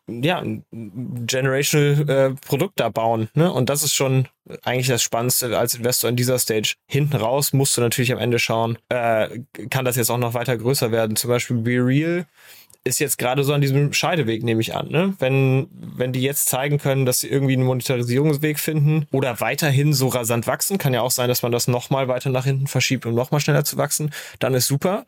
ja, 0.08 0.44
generational 0.74 2.10
äh, 2.10 2.36
Produkt 2.46 2.80
da 2.80 2.90
bauen. 2.90 3.30
Ne? 3.34 3.52
Und 3.52 3.70
das 3.70 3.84
ist 3.84 3.94
schon 3.94 4.28
eigentlich 4.64 4.88
das 4.88 5.04
Spannendste 5.04 5.58
als 5.58 5.76
Investor 5.76 6.10
in 6.10 6.16
dieser 6.16 6.40
Stage. 6.40 6.76
Hinten 6.88 7.18
raus 7.18 7.54
musst 7.54 7.78
du 7.78 7.82
natürlich 7.82 8.12
am 8.12 8.20
Ende 8.20 8.40
schauen, 8.40 8.78
äh, 8.90 9.40
kann 9.70 9.86
das 9.86 9.96
jetzt 9.96 10.10
auch 10.10 10.18
noch 10.18 10.34
weiter 10.34 10.58
größer 10.58 10.92
werden. 10.92 11.16
Zum 11.16 11.30
Beispiel 11.30 11.58
Be 11.58 11.86
Real 11.86 12.26
ist 12.86 13.00
jetzt 13.00 13.18
gerade 13.18 13.44
so 13.44 13.52
an 13.52 13.62
diesem 13.62 13.92
Scheideweg, 13.94 14.44
nehme 14.44 14.62
ich 14.62 14.76
an. 14.76 14.90
Ne? 14.90 15.16
Wenn, 15.18 15.68
wenn 15.72 16.14
die 16.14 16.22
jetzt 16.22 16.48
zeigen 16.48 16.78
können, 16.78 17.06
dass 17.06 17.20
sie 17.20 17.28
irgendwie 17.28 17.54
einen 17.54 17.66
Monetarisierungsweg 17.66 18.60
finden 18.60 19.08
oder 19.12 19.42
weiterhin 19.42 19.92
so 19.92 20.08
rasant 20.08 20.46
wachsen, 20.46 20.78
kann 20.78 20.94
ja 20.94 21.02
auch 21.02 21.12
sein, 21.12 21.28
dass 21.28 21.42
man 21.42 21.52
das 21.52 21.68
nochmal 21.68 22.08
weiter 22.08 22.30
nach 22.30 22.46
hinten 22.46 22.68
verschiebt, 22.68 23.08
um 23.08 23.16
nochmal 23.16 23.42
schneller 23.42 23.66
zu 23.66 23.78
wachsen, 23.78 24.12
dann 24.40 24.54
ist 24.54 24.68
super. 24.68 25.06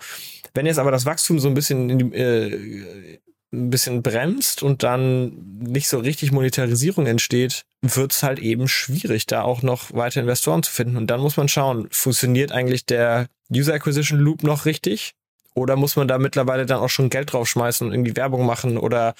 Wenn 0.55 0.65
jetzt 0.65 0.79
aber 0.79 0.91
das 0.91 1.05
Wachstum 1.05 1.39
so 1.39 1.47
ein 1.47 1.53
bisschen 1.53 1.99
die, 1.99 2.17
äh, 2.17 3.19
ein 3.53 3.69
bisschen 3.69 4.01
bremst 4.01 4.63
und 4.63 4.83
dann 4.83 5.59
nicht 5.59 5.87
so 5.87 5.99
richtig 5.99 6.31
Monetarisierung 6.31 7.05
entsteht, 7.05 7.63
wird 7.81 8.11
es 8.11 8.23
halt 8.23 8.39
eben 8.39 8.67
schwierig, 8.67 9.27
da 9.27 9.43
auch 9.43 9.61
noch 9.61 9.93
weitere 9.93 10.21
Investoren 10.21 10.63
zu 10.63 10.71
finden. 10.71 10.97
Und 10.97 11.07
dann 11.07 11.21
muss 11.21 11.37
man 11.37 11.47
schauen, 11.47 11.87
funktioniert 11.91 12.51
eigentlich 12.51 12.85
der 12.85 13.27
User 13.53 13.73
Acquisition 13.73 14.19
Loop 14.19 14.43
noch 14.43 14.65
richtig? 14.65 15.13
Oder 15.57 15.75
muss 15.75 15.95
man 15.95 16.07
da 16.07 16.19
mittlerweile 16.19 16.67
dann 16.67 16.77
auch 16.77 16.89
schon 16.89 17.09
Geld 17.09 17.33
draufschmeißen 17.33 17.87
und 17.87 17.93
irgendwie 17.93 18.15
Werbung 18.15 18.45
machen 18.45 18.77
oder 18.77 19.15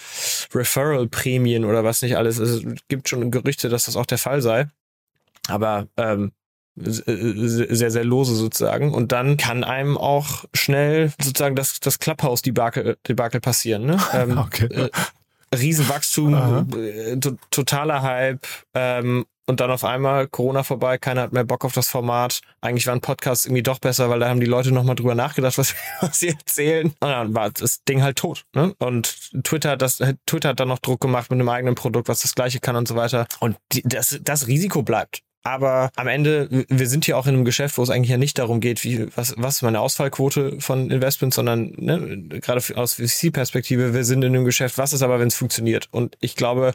Referral-Prämien 0.53 1.65
oder 1.65 1.83
was 1.83 2.03
nicht 2.03 2.15
alles? 2.15 2.37
Es 2.37 2.63
gibt 2.89 3.09
schon 3.09 3.31
Gerüchte, 3.31 3.69
dass 3.69 3.85
das 3.85 3.95
auch 3.95 4.05
der 4.05 4.19
Fall 4.19 4.43
sei. 4.43 4.67
Aber 5.47 5.87
ähm, 5.97 6.31
sehr, 6.75 7.89
sehr 7.89 8.03
lose 8.03 8.35
sozusagen. 8.35 8.93
Und 8.93 9.11
dann 9.11 9.37
kann 9.37 9.63
einem 9.63 9.97
auch 9.97 10.45
schnell 10.53 11.11
sozusagen 11.19 11.55
das, 11.55 11.79
das 11.79 11.97
Clubhouse-Debakel 11.97 12.97
Debakel 13.07 13.41
passieren. 13.41 13.87
Ne? 13.87 13.97
Ähm, 14.13 14.37
okay. 14.37 14.67
Äh, 14.67 14.89
Riesenwachstum, 15.55 16.33
äh, 16.73 17.17
totaler 17.49 18.01
Hype, 18.01 18.45
ähm, 18.73 19.25
und 19.49 19.61
dann 19.61 19.71
auf 19.71 19.85
einmal 19.85 20.27
Corona 20.27 20.63
vorbei, 20.63 20.97
keiner 20.97 21.21
hat 21.21 21.31
mehr 21.31 21.45
Bock 21.45 21.63
auf 21.63 21.71
das 21.71 21.87
Format. 21.87 22.41
Eigentlich 22.59 22.85
waren 22.85 22.99
Podcasts 22.99 23.45
irgendwie 23.45 23.63
doch 23.63 23.79
besser, 23.79 24.09
weil 24.09 24.19
da 24.19 24.27
haben 24.27 24.41
die 24.41 24.45
Leute 24.45 24.73
nochmal 24.73 24.95
drüber 24.95 25.15
nachgedacht, 25.15 25.57
was, 25.57 25.73
was 26.01 26.19
sie 26.19 26.29
erzählen. 26.29 26.87
Und 26.87 27.09
dann 27.09 27.33
war 27.33 27.49
das 27.49 27.83
Ding 27.85 28.03
halt 28.03 28.17
tot. 28.17 28.43
Ne? 28.53 28.75
Und 28.77 29.31
Twitter 29.43 29.71
hat, 29.71 29.81
das, 29.81 30.03
Twitter 30.25 30.49
hat 30.49 30.59
dann 30.59 30.67
noch 30.67 30.79
Druck 30.79 30.99
gemacht 30.99 31.31
mit 31.31 31.39
einem 31.39 31.47
eigenen 31.47 31.75
Produkt, 31.75 32.09
was 32.09 32.21
das 32.21 32.35
gleiche 32.35 32.59
kann 32.59 32.75
und 32.75 32.89
so 32.89 32.95
weiter. 32.95 33.25
Und 33.39 33.55
die, 33.71 33.83
das, 33.83 34.19
das 34.21 34.47
Risiko 34.47 34.83
bleibt. 34.83 35.23
Aber 35.47 35.91
am 35.95 36.07
Ende, 36.07 36.65
wir 36.67 36.87
sind 36.89 37.05
hier 37.05 37.17
auch 37.17 37.25
in 37.25 37.35
einem 37.35 37.45
Geschäft, 37.45 37.77
wo 37.77 37.83
es 37.83 37.89
eigentlich 37.89 38.09
ja 38.09 38.17
nicht 38.17 38.37
darum 38.37 38.59
geht, 38.59 38.83
wie, 38.83 39.07
was, 39.15 39.33
was 39.37 39.55
ist 39.55 39.61
meine 39.61 39.79
Ausfallquote 39.79 40.59
von 40.59 40.91
Investments, 40.91 41.37
sondern 41.37 41.71
ne, 41.77 42.21
gerade 42.41 42.61
aus 42.75 42.95
VC-Perspektive, 42.95 43.93
wir 43.93 44.03
sind 44.03 44.25
in 44.25 44.35
einem 44.35 44.43
Geschäft, 44.43 44.77
was 44.77 44.91
ist 44.91 45.03
aber, 45.03 45.21
wenn 45.21 45.29
es 45.29 45.35
funktioniert? 45.35 45.87
Und 45.91 46.17
ich 46.19 46.35
glaube, 46.35 46.73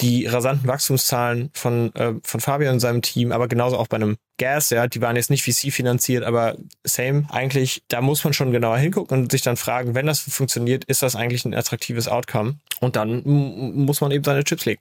die 0.00 0.24
rasanten 0.24 0.66
Wachstumszahlen 0.66 1.50
von, 1.52 1.94
äh, 1.94 2.14
von 2.24 2.40
Fabian 2.40 2.72
und 2.72 2.80
seinem 2.80 3.02
Team, 3.02 3.32
aber 3.32 3.48
genauso 3.48 3.76
auch 3.76 3.88
bei 3.88 3.96
einem 3.96 4.16
Gas, 4.38 4.70
ja, 4.70 4.86
die 4.86 5.02
waren 5.02 5.16
jetzt 5.16 5.28
nicht 5.28 5.42
VC 5.42 5.70
finanziert, 5.70 6.24
aber 6.24 6.56
same. 6.84 7.26
Eigentlich, 7.28 7.82
da 7.88 8.00
muss 8.00 8.24
man 8.24 8.32
schon 8.32 8.50
genauer 8.50 8.78
hingucken 8.78 9.24
und 9.24 9.30
sich 9.30 9.42
dann 9.42 9.58
fragen, 9.58 9.94
wenn 9.94 10.06
das 10.06 10.20
funktioniert, 10.20 10.84
ist 10.84 11.02
das 11.02 11.16
eigentlich 11.16 11.44
ein 11.44 11.52
attraktives 11.52 12.08
Outcome? 12.08 12.54
Und 12.80 12.96
dann 12.96 13.20
muss 13.24 14.00
man 14.00 14.10
eben 14.10 14.24
seine 14.24 14.42
Chips 14.42 14.64
legen. 14.64 14.80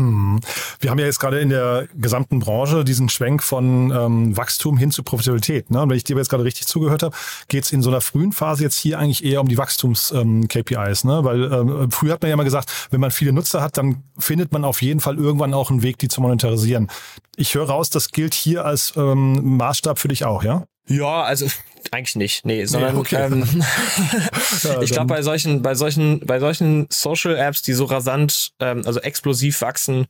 Hm. 0.00 0.40
Wir 0.80 0.90
haben 0.90 0.98
ja 0.98 1.04
jetzt 1.04 1.20
gerade 1.20 1.40
in 1.40 1.50
der 1.50 1.86
gesamten 1.94 2.38
Branche 2.38 2.84
diesen 2.84 3.08
Schwenk 3.08 3.42
von 3.42 3.90
ähm, 3.90 4.36
Wachstum 4.36 4.78
hin 4.78 4.90
zu 4.90 5.02
Profitabilität. 5.02 5.70
Ne? 5.70 5.82
Und 5.82 5.90
wenn 5.90 5.96
ich 5.96 6.04
dir 6.04 6.16
jetzt 6.16 6.30
gerade 6.30 6.44
richtig 6.44 6.66
zugehört 6.66 7.02
habe, 7.02 7.14
geht 7.48 7.64
es 7.64 7.72
in 7.72 7.82
so 7.82 7.90
einer 7.90 8.00
frühen 8.00 8.32
Phase 8.32 8.62
jetzt 8.62 8.78
hier 8.78 8.98
eigentlich 8.98 9.22
eher 9.22 9.40
um 9.40 9.48
die 9.48 9.58
Wachstums-KPIs. 9.58 11.04
Ähm, 11.04 11.10
ne? 11.10 11.24
Weil 11.24 11.52
ähm, 11.52 11.90
früher 11.90 12.14
hat 12.14 12.22
man 12.22 12.30
ja 12.30 12.34
immer 12.34 12.44
gesagt, 12.44 12.88
wenn 12.90 13.00
man 13.00 13.10
viele 13.10 13.32
Nutzer 13.32 13.60
hat, 13.60 13.76
dann 13.76 14.02
findet 14.18 14.52
man 14.52 14.64
auf 14.64 14.80
jeden 14.80 15.00
Fall 15.00 15.18
irgendwann 15.18 15.52
auch 15.52 15.70
einen 15.70 15.82
Weg, 15.82 15.98
die 15.98 16.08
zu 16.08 16.20
monetarisieren. 16.22 16.88
Ich 17.36 17.54
höre 17.54 17.68
raus, 17.68 17.90
das 17.90 18.10
gilt 18.10 18.34
hier 18.34 18.64
als 18.64 18.94
ähm, 18.96 19.56
Maßstab 19.56 19.98
für 19.98 20.08
dich 20.08 20.24
auch, 20.24 20.42
ja? 20.42 20.64
Ja, 20.90 21.22
also 21.22 21.46
eigentlich 21.92 22.16
nicht, 22.16 22.44
nee, 22.44 22.64
sondern 22.66 22.94
nee, 22.94 23.00
okay. 23.00 23.24
ähm, 23.24 23.42
ich 24.82 24.90
glaube 24.90 25.06
bei 25.06 25.22
solchen, 25.22 25.62
bei 25.62 25.74
solchen, 25.74 26.20
bei 26.20 26.40
solchen 26.40 26.86
Social 26.90 27.36
Apps, 27.36 27.62
die 27.62 27.72
so 27.72 27.84
rasant, 27.84 28.52
ähm, 28.58 28.82
also 28.84 29.00
explosiv 29.00 29.60
wachsen, 29.62 30.06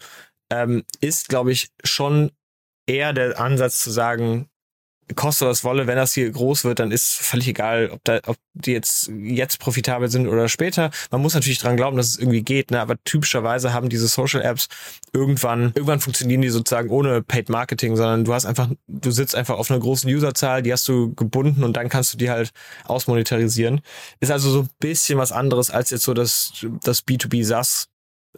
ähm, 0.51 0.85
ist, 1.01 1.29
glaube 1.29 1.53
ich, 1.53 1.71
schon 1.85 2.33
eher 2.87 3.13
der 3.13 3.39
Ansatz 3.39 3.83
zu 3.83 3.91
sagen, 3.91 4.50
koste 5.15 5.47
was 5.47 5.65
wolle, 5.65 5.87
wenn 5.87 5.97
das 5.97 6.15
hier 6.15 6.31
groß 6.31 6.65
wird, 6.65 6.79
dann 6.79 6.91
ist 6.91 7.17
völlig 7.17 7.49
egal, 7.49 7.91
ob, 7.93 8.01
da, 8.05 8.21
ob 8.27 8.37
die 8.55 8.73
jetzt 8.73 9.11
jetzt 9.23 9.59
profitabel 9.59 10.11
sind 10.11 10.27
oder 10.27 10.49
später. 10.49 10.91
Man 11.11 11.23
muss 11.23 11.35
natürlich 11.35 11.59
dran 11.59 11.77
glauben, 11.77 11.97
dass 11.97 12.09
es 12.09 12.19
irgendwie 12.19 12.43
geht, 12.43 12.71
ne? 12.71 12.81
aber 12.81 12.97
typischerweise 13.05 13.73
haben 13.73 13.89
diese 13.89 14.09
Social 14.09 14.43
Apps 14.43 14.69
irgendwann, 15.13 15.73
irgendwann 15.75 16.01
funktionieren 16.01 16.43
die 16.43 16.51
sozusagen 16.51 16.91
ohne 16.91 17.23
Paid 17.23 17.49
Marketing, 17.49 17.97
sondern 17.97 18.25
du 18.25 18.35
hast 18.35 18.47
einfach, 18.47 18.69
du 18.87 19.11
sitzt 19.11 19.35
einfach 19.35 19.59
auf 19.59 19.71
einer 19.71 19.81
großen 19.81 20.11
Userzahl, 20.11 20.63
die 20.63 20.73
hast 20.73 20.87
du 20.89 21.15
gebunden 21.15 21.65
und 21.65 21.77
dann 21.77 21.89
kannst 21.89 22.13
du 22.13 22.19
die 22.19 22.31
halt 22.31 22.51
ausmonetarisieren. 22.85 23.81
Ist 24.21 24.31
also 24.33 24.51
so 24.51 24.61
ein 24.63 24.71
bisschen 24.79 25.19
was 25.19 25.33
anderes 25.33 25.71
als 25.71 25.91
jetzt 25.91 26.05
so 26.05 26.15
das, 26.15 26.53
das 26.83 27.07
B2B 27.07 27.45
SaaS 27.45 27.89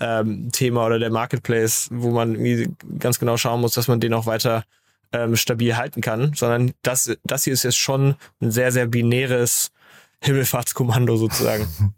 ähm, 0.00 0.50
Thema 0.52 0.86
oder 0.86 0.98
der 0.98 1.10
Marketplace, 1.10 1.88
wo 1.92 2.10
man 2.10 2.34
irgendwie 2.34 2.70
ganz 2.98 3.18
genau 3.18 3.36
schauen 3.36 3.60
muss, 3.60 3.74
dass 3.74 3.88
man 3.88 4.00
den 4.00 4.14
auch 4.14 4.26
weiter 4.26 4.64
ähm, 5.12 5.36
stabil 5.36 5.76
halten 5.76 6.00
kann, 6.00 6.32
sondern 6.34 6.72
das, 6.82 7.16
das 7.24 7.44
hier 7.44 7.52
ist 7.52 7.62
jetzt 7.62 7.78
schon 7.78 8.16
ein 8.40 8.50
sehr, 8.50 8.72
sehr 8.72 8.86
binäres 8.86 9.70
Himmelfahrtskommando 10.22 11.16
sozusagen. 11.16 11.66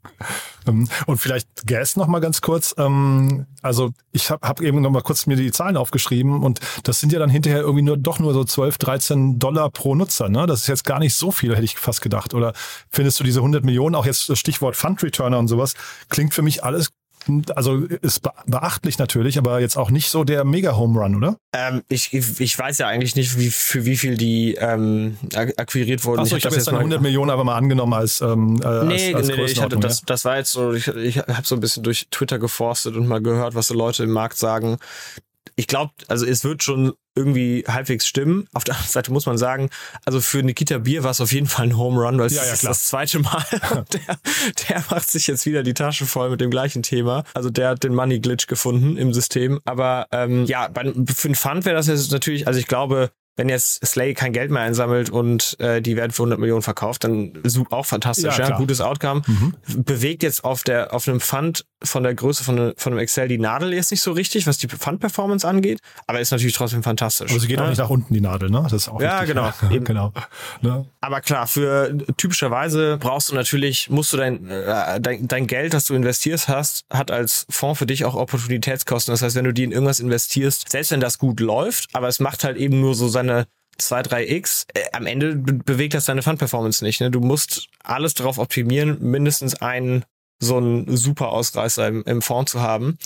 Ähm, 0.66 0.88
und 1.05 1.18
vielleicht 1.18 1.66
Gas 1.66 1.94
noch 1.96 2.07
mal 2.07 2.20
ganz 2.20 2.40
kurz. 2.40 2.74
Ähm, 2.79 3.44
also 3.61 3.92
ich 4.12 4.31
habe 4.31 4.48
hab 4.48 4.62
eben 4.62 4.81
noch 4.81 4.90
mal 4.90 5.03
kurz 5.03 5.27
mir 5.27 5.37
die 5.37 5.53
Zahlen 5.53 5.77
aufgeschrieben 5.77 6.42
und 6.42 6.59
das 6.85 7.00
sind 7.00 7.12
ja 7.12 7.18
dann 7.18 7.29
hinterher 7.29 7.61
irgendwie 7.61 7.83
nur 7.83 7.98
doch 7.98 8.18
nur 8.18 8.33
so 8.33 8.44
12, 8.44 8.79
13 8.79 9.38
Dollar 9.38 9.68
pro 9.68 9.94
Nutzer. 9.94 10.31
Ne? 10.31 10.46
Das 10.46 10.62
ist 10.62 10.68
jetzt 10.68 10.85
gar 10.85 11.00
nicht 11.00 11.14
so 11.14 11.31
viel, 11.31 11.53
hätte 11.53 11.64
ich 11.66 11.77
fast 11.77 12.00
gedacht. 12.00 12.33
Oder 12.33 12.55
findest 12.88 13.20
du 13.20 13.24
diese 13.24 13.40
100 13.40 13.62
Millionen, 13.62 13.94
auch 13.94 14.07
jetzt 14.07 14.31
das 14.31 14.38
Stichwort 14.38 14.74
Fund 14.74 15.03
Returner 15.03 15.38
und 15.38 15.48
sowas, 15.48 15.74
klingt 16.09 16.33
für 16.33 16.40
mich 16.40 16.64
alles 16.64 16.92
also 17.54 17.78
ist 17.78 18.22
beachtlich 18.46 18.98
natürlich, 18.98 19.38
aber 19.38 19.60
jetzt 19.60 19.76
auch 19.76 19.90
nicht 19.90 20.10
so 20.10 20.24
der 20.24 20.44
Mega-Home 20.44 21.00
Run, 21.00 21.16
oder? 21.16 21.37
Ähm, 21.52 21.82
ich, 21.88 22.12
ich 22.12 22.58
weiß 22.58 22.78
ja 22.78 22.88
eigentlich 22.88 23.16
nicht, 23.16 23.38
wie, 23.38 23.50
für 23.50 23.84
wie 23.84 23.96
viel 23.96 24.16
die 24.16 24.54
ähm, 24.54 25.16
akquiriert 25.34 26.04
wurden. 26.04 26.20
Achso, 26.20 26.37
ich, 26.37 26.42
ich 26.42 26.46
habe 26.46 26.56
jetzt 26.56 26.66
dann 26.66 26.76
100 26.76 27.00
Millionen 27.00 27.30
aber 27.30 27.44
mal 27.44 27.56
angenommen 27.56 27.94
als 27.94 28.20
ähm, 28.20 28.60
äh, 28.62 28.84
Nee, 28.84 29.14
als, 29.14 29.28
als 29.28 29.37
nee, 29.37 29.44
ich 29.44 29.62
hatte 29.62 29.78
das, 29.78 30.02
das 30.02 30.24
war 30.24 30.37
jetzt 30.37 30.52
so, 30.52 30.72
ich, 30.72 30.88
ich 30.88 31.18
habe 31.18 31.42
so 31.44 31.54
ein 31.54 31.60
bisschen 31.60 31.82
durch 31.82 32.08
Twitter 32.10 32.38
geforstet 32.38 32.96
und 32.96 33.06
mal 33.06 33.22
gehört, 33.22 33.54
was 33.54 33.68
so 33.68 33.74
Leute 33.74 34.04
im 34.04 34.10
Markt 34.10 34.37
sagen 34.37 34.78
ich 35.57 35.66
glaube, 35.66 35.92
also 36.09 36.26
es 36.26 36.44
wird 36.44 36.62
schon 36.62 36.92
irgendwie 37.16 37.64
halbwegs 37.68 38.07
stimmen. 38.07 38.48
Auf 38.52 38.64
der 38.64 38.74
anderen 38.74 38.90
Seite 38.90 39.12
muss 39.12 39.26
man 39.26 39.38
sagen, 39.38 39.70
also 40.04 40.20
für 40.20 40.42
Nikita 40.42 40.78
Bier 40.78 41.04
war 41.04 41.12
es 41.12 41.20
auf 41.20 41.33
jeden 41.33 41.46
Fall 41.46 41.66
ein 41.66 41.76
Home 41.76 42.00
Run, 42.00 42.18
weil 42.18 42.26
es 42.26 42.35
ja, 42.35 42.44
ja, 42.44 42.52
ist 42.52 42.64
das 42.64 42.87
zweite 42.87 43.20
Mal. 43.20 43.44
der, 43.92 44.18
der 44.68 44.85
macht 44.90 45.09
sich 45.09 45.26
jetzt 45.26 45.46
wieder 45.46 45.62
die 45.62 45.74
Tasche 45.74 46.07
voll 46.07 46.30
mit 46.30 46.40
dem 46.40 46.50
gleichen 46.50 46.83
Thema. 46.83 47.24
Also 47.35 47.50
der 47.50 47.70
hat 47.70 47.85
den 47.85 47.94
Money 47.94 48.18
Glitch 48.18 48.46
gefunden 48.46 48.96
im 48.96 49.12
System. 49.12 49.61
Aber 49.64 50.09
ähm, 50.11 50.44
ja, 50.46 50.68
bei, 50.68 50.92
für 51.14 51.28
einen 51.28 51.35
Fund 51.37 51.64
wäre 51.64 51.76
das 51.76 51.87
jetzt 51.87 52.11
natürlich, 52.11 52.48
also 52.48 52.59
ich 52.59 52.66
glaube, 52.66 53.11
wenn 53.36 53.48
jetzt 53.48 53.84
Slay 53.84 54.14
kein 54.14 54.32
Geld 54.32 54.50
mehr 54.50 54.62
einsammelt 54.62 55.10
und 55.10 55.56
äh, 55.60 55.80
die 55.82 55.96
werden 55.96 56.12
für 56.12 56.22
100 56.22 56.38
Millionen 56.38 56.62
verkauft, 56.62 57.04
dann 57.04 57.32
ist 57.42 57.58
auch 57.70 57.86
fantastisch, 57.86 58.38
ja, 58.38 58.50
Ja, 58.50 58.56
gutes 58.56 58.80
Outcome. 58.80 59.22
Bewegt 59.76 60.22
jetzt 60.22 60.44
auf 60.44 60.62
der 60.62 60.92
auf 60.94 61.08
einem 61.08 61.20
Fund 61.20 61.64
von 61.82 62.02
der 62.02 62.14
Größe 62.14 62.44
von, 62.44 62.54
ne- 62.54 62.74
von 62.76 62.92
einem 62.92 63.00
Excel 63.00 63.28
die 63.28 63.38
Nadel 63.38 63.72
jetzt 63.74 63.90
nicht 63.90 64.00
so 64.00 64.12
richtig, 64.12 64.46
was 64.46 64.58
die 64.58 64.68
Fund-Performance 64.68 65.46
angeht, 65.46 65.80
aber 66.06 66.20
ist 66.20 66.30
natürlich 66.30 66.54
trotzdem 66.54 66.82
fantastisch. 66.82 67.30
Sie 67.38 67.46
geht 67.46 67.58
ne? 67.58 67.64
auch 67.64 67.68
nicht 67.68 67.78
nach 67.78 67.90
unten, 67.90 68.14
die 68.14 68.20
Nadel, 68.20 68.50
ne? 68.50 68.62
Das 68.64 68.72
ist 68.72 68.88
auch 68.88 69.00
Ja, 69.00 69.20
wichtig. 69.22 69.28
genau. 69.34 69.52
Ja, 69.70 69.78
genau. 69.80 70.12
Ne? 70.62 70.86
Aber 71.00 71.20
klar, 71.20 71.46
für 71.46 71.96
typischerweise 72.16 72.96
brauchst 72.98 73.30
du 73.30 73.34
natürlich, 73.34 73.90
musst 73.90 74.12
du 74.12 74.16
dein, 74.16 74.48
äh, 74.48 75.00
dein, 75.00 75.28
dein 75.28 75.46
Geld, 75.46 75.74
das 75.74 75.86
du 75.86 75.94
investierst 75.94 76.48
hast, 76.48 76.84
hat 76.90 77.10
als 77.10 77.46
Fonds 77.50 77.78
für 77.78 77.86
dich 77.86 78.04
auch 78.04 78.14
Opportunitätskosten. 78.14 79.12
Das 79.12 79.20
heißt, 79.22 79.36
wenn 79.36 79.44
du 79.44 79.52
die 79.52 79.64
in 79.64 79.72
irgendwas 79.72 80.00
investierst, 80.00 80.70
selbst 80.70 80.90
wenn 80.90 81.00
das 81.00 81.18
gut 81.18 81.40
läuft, 81.40 81.88
aber 81.92 82.08
es 82.08 82.20
macht 82.20 82.44
halt 82.44 82.56
eben 82.56 82.80
nur 82.80 82.94
so 82.94 83.08
seine 83.28 83.46
2, 83.78 84.02
3x, 84.02 84.66
äh, 84.74 84.84
am 84.92 85.06
Ende 85.06 85.37
be 85.37 85.54
bewegt 85.54 85.94
das 85.94 86.06
deine 86.06 86.22
Fund-Performance 86.22 86.84
nicht. 86.84 87.00
Ne? 87.00 87.10
Du 87.10 87.20
musst 87.20 87.68
alles 87.82 88.14
darauf 88.14 88.38
optimieren, 88.38 88.98
mindestens 89.00 89.54
einen 89.60 90.04
so 90.40 90.56
einen 90.56 90.96
super 90.96 91.28
Ausreißer 91.28 91.88
im, 91.88 92.02
im 92.04 92.22
Fonds 92.22 92.52
zu 92.52 92.60
haben. 92.60 92.98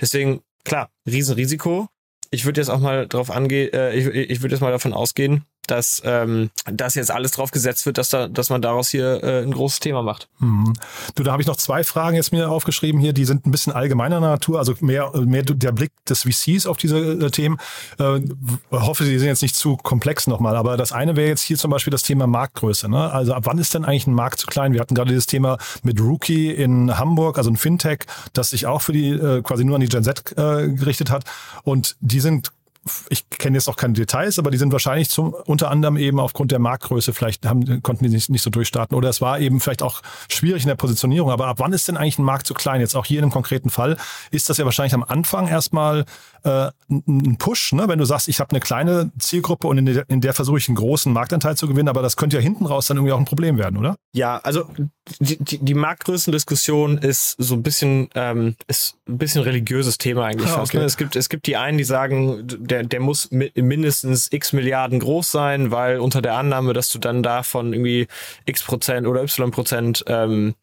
Deswegen, 0.00 0.40
klar, 0.64 0.90
Riesenrisiko. 1.06 1.88
Ich 2.30 2.44
würde 2.44 2.60
jetzt 2.60 2.68
auch 2.68 2.80
mal 2.80 3.06
drauf 3.06 3.30
angehen, 3.30 3.72
äh, 3.72 3.94
ich, 3.94 4.06
ich 4.06 4.42
würde 4.42 4.54
jetzt 4.54 4.60
mal 4.60 4.70
davon 4.70 4.92
ausgehen, 4.92 5.44
dass 5.70 6.02
ähm, 6.04 6.50
dass 6.70 6.94
jetzt 6.94 7.10
alles 7.10 7.32
drauf 7.32 7.50
gesetzt 7.50 7.86
wird, 7.86 7.98
dass 7.98 8.10
da, 8.10 8.28
dass 8.28 8.50
man 8.50 8.62
daraus 8.62 8.88
hier 8.88 9.22
äh, 9.22 9.42
ein 9.42 9.52
großes 9.52 9.80
Thema 9.80 10.02
macht. 10.02 10.28
Mhm. 10.38 10.72
Du, 11.14 11.22
da 11.22 11.32
habe 11.32 11.42
ich 11.42 11.48
noch 11.48 11.56
zwei 11.56 11.84
Fragen 11.84 12.16
jetzt 12.16 12.32
mir 12.32 12.50
aufgeschrieben 12.50 13.00
hier, 13.00 13.12
die 13.12 13.24
sind 13.24 13.46
ein 13.46 13.50
bisschen 13.50 13.72
allgemeiner 13.72 14.20
Natur, 14.20 14.58
also 14.58 14.74
mehr, 14.80 15.10
mehr 15.14 15.42
der 15.42 15.72
Blick 15.72 15.92
des 16.08 16.22
VCs 16.22 16.66
auf 16.66 16.76
diese 16.76 16.98
äh, 16.98 17.30
Themen. 17.30 17.58
Äh, 17.98 18.20
hoffe, 18.70 19.04
die 19.04 19.18
sind 19.18 19.28
jetzt 19.28 19.42
nicht 19.42 19.56
zu 19.56 19.76
komplex 19.76 20.26
nochmal, 20.26 20.56
aber 20.56 20.76
das 20.76 20.92
eine 20.92 21.16
wäre 21.16 21.28
jetzt 21.28 21.42
hier 21.42 21.56
zum 21.56 21.70
Beispiel 21.70 21.90
das 21.90 22.02
Thema 22.02 22.26
Marktgröße. 22.26 22.88
Ne? 22.88 23.10
Also 23.10 23.34
ab 23.34 23.44
wann 23.46 23.58
ist 23.58 23.74
denn 23.74 23.84
eigentlich 23.84 24.06
ein 24.06 24.14
Markt 24.14 24.40
zu 24.40 24.46
klein? 24.46 24.72
Wir 24.72 24.80
hatten 24.80 24.94
gerade 24.94 25.10
dieses 25.10 25.26
Thema 25.26 25.58
mit 25.82 26.00
Rookie 26.00 26.50
in 26.50 26.98
Hamburg, 26.98 27.38
also 27.38 27.50
ein 27.50 27.56
Fintech, 27.56 28.00
das 28.32 28.50
sich 28.50 28.66
auch 28.66 28.82
für 28.82 28.92
die 28.92 29.10
äh, 29.10 29.42
quasi 29.42 29.64
nur 29.64 29.76
an 29.76 29.80
die 29.80 29.88
Gen 29.88 30.04
Z 30.04 30.32
äh, 30.32 30.68
gerichtet 30.68 31.10
hat. 31.10 31.24
Und 31.64 31.96
die 32.00 32.20
sind 32.20 32.52
ich 33.08 33.28
kenne 33.30 33.56
jetzt 33.56 33.68
auch 33.68 33.76
keine 33.76 33.94
Details, 33.94 34.38
aber 34.38 34.50
die 34.50 34.58
sind 34.58 34.72
wahrscheinlich 34.72 35.10
zum, 35.10 35.34
unter 35.46 35.70
anderem 35.70 35.96
eben 35.96 36.20
aufgrund 36.20 36.50
der 36.50 36.58
Marktgröße 36.58 37.12
vielleicht 37.12 37.46
haben, 37.46 37.82
konnten 37.82 38.04
die 38.04 38.10
nicht, 38.10 38.30
nicht 38.30 38.42
so 38.42 38.50
durchstarten. 38.50 38.96
Oder 38.96 39.08
es 39.08 39.20
war 39.20 39.40
eben 39.40 39.60
vielleicht 39.60 39.82
auch 39.82 40.02
schwierig 40.28 40.62
in 40.62 40.68
der 40.68 40.74
Positionierung. 40.74 41.30
Aber 41.30 41.46
ab 41.46 41.58
wann 41.60 41.72
ist 41.72 41.88
denn 41.88 41.96
eigentlich 41.96 42.18
ein 42.18 42.24
Markt 42.24 42.46
zu 42.46 42.54
klein? 42.54 42.80
Jetzt 42.80 42.96
auch 42.96 43.04
hier 43.04 43.18
in 43.18 43.24
einem 43.24 43.32
konkreten 43.32 43.70
Fall 43.70 43.96
ist 44.30 44.48
das 44.48 44.58
ja 44.58 44.64
wahrscheinlich 44.64 44.94
am 44.94 45.04
Anfang 45.04 45.48
erstmal 45.48 46.04
äh, 46.44 46.70
ein 46.90 47.02
ein 47.08 47.36
Push, 47.38 47.72
ne? 47.72 47.88
wenn 47.88 47.98
du 47.98 48.04
sagst, 48.04 48.28
ich 48.28 48.40
habe 48.40 48.50
eine 48.50 48.60
kleine 48.60 49.10
Zielgruppe 49.18 49.66
und 49.66 49.78
in 49.78 49.86
der, 49.86 50.04
in 50.08 50.20
der 50.20 50.32
versuche 50.34 50.58
ich 50.58 50.68
einen 50.68 50.76
großen 50.76 51.12
Marktanteil 51.12 51.56
zu 51.56 51.68
gewinnen, 51.68 51.88
aber 51.88 52.02
das 52.02 52.16
könnte 52.16 52.36
ja 52.36 52.42
hinten 52.42 52.66
raus 52.66 52.86
dann 52.86 52.96
irgendwie 52.96 53.12
auch 53.12 53.18
ein 53.18 53.24
Problem 53.24 53.58
werden, 53.58 53.76
oder? 53.78 53.96
Ja, 54.14 54.38
also 54.38 54.64
die, 55.20 55.36
die, 55.42 55.58
die 55.58 55.74
Marktgrößendiskussion 55.74 56.98
ist 56.98 57.34
so 57.38 57.54
ein 57.54 57.62
bisschen 57.62 58.08
ähm, 58.14 58.56
ist 58.66 58.96
ein 59.08 59.18
bisschen 59.18 59.42
religiöses 59.42 59.98
Thema 59.98 60.26
eigentlich 60.26 60.50
Ah, 60.50 60.56
fast. 60.56 60.70
okay. 60.72 60.78
Ne? 60.78 60.84
Es 60.84 60.96
gibt 60.96 61.16
es 61.16 61.28
gibt 61.28 61.46
die 61.46 61.56
einen, 61.56 61.78
die 61.78 61.84
sagen, 61.84 62.42
der 62.46 62.82
der 62.84 63.00
muss 63.00 63.30
mi 63.30 63.50
mindestens 63.54 64.28
x 64.32 64.52
Milliarden 64.52 64.98
groß 65.00 65.30
sein, 65.30 65.70
weil 65.70 65.98
unter 66.00 66.22
der 66.22 66.34
Annahme, 66.36 66.72
dass 66.72 66.90
du 66.92 66.98
dann 66.98 67.22
davon 67.22 67.72
irgendwie 67.72 68.06
x 68.46 68.62
Prozent 68.62 69.06
oder 69.06 69.22
y 69.22 69.50
Prozent 69.50 70.04
ähm, 70.06 70.54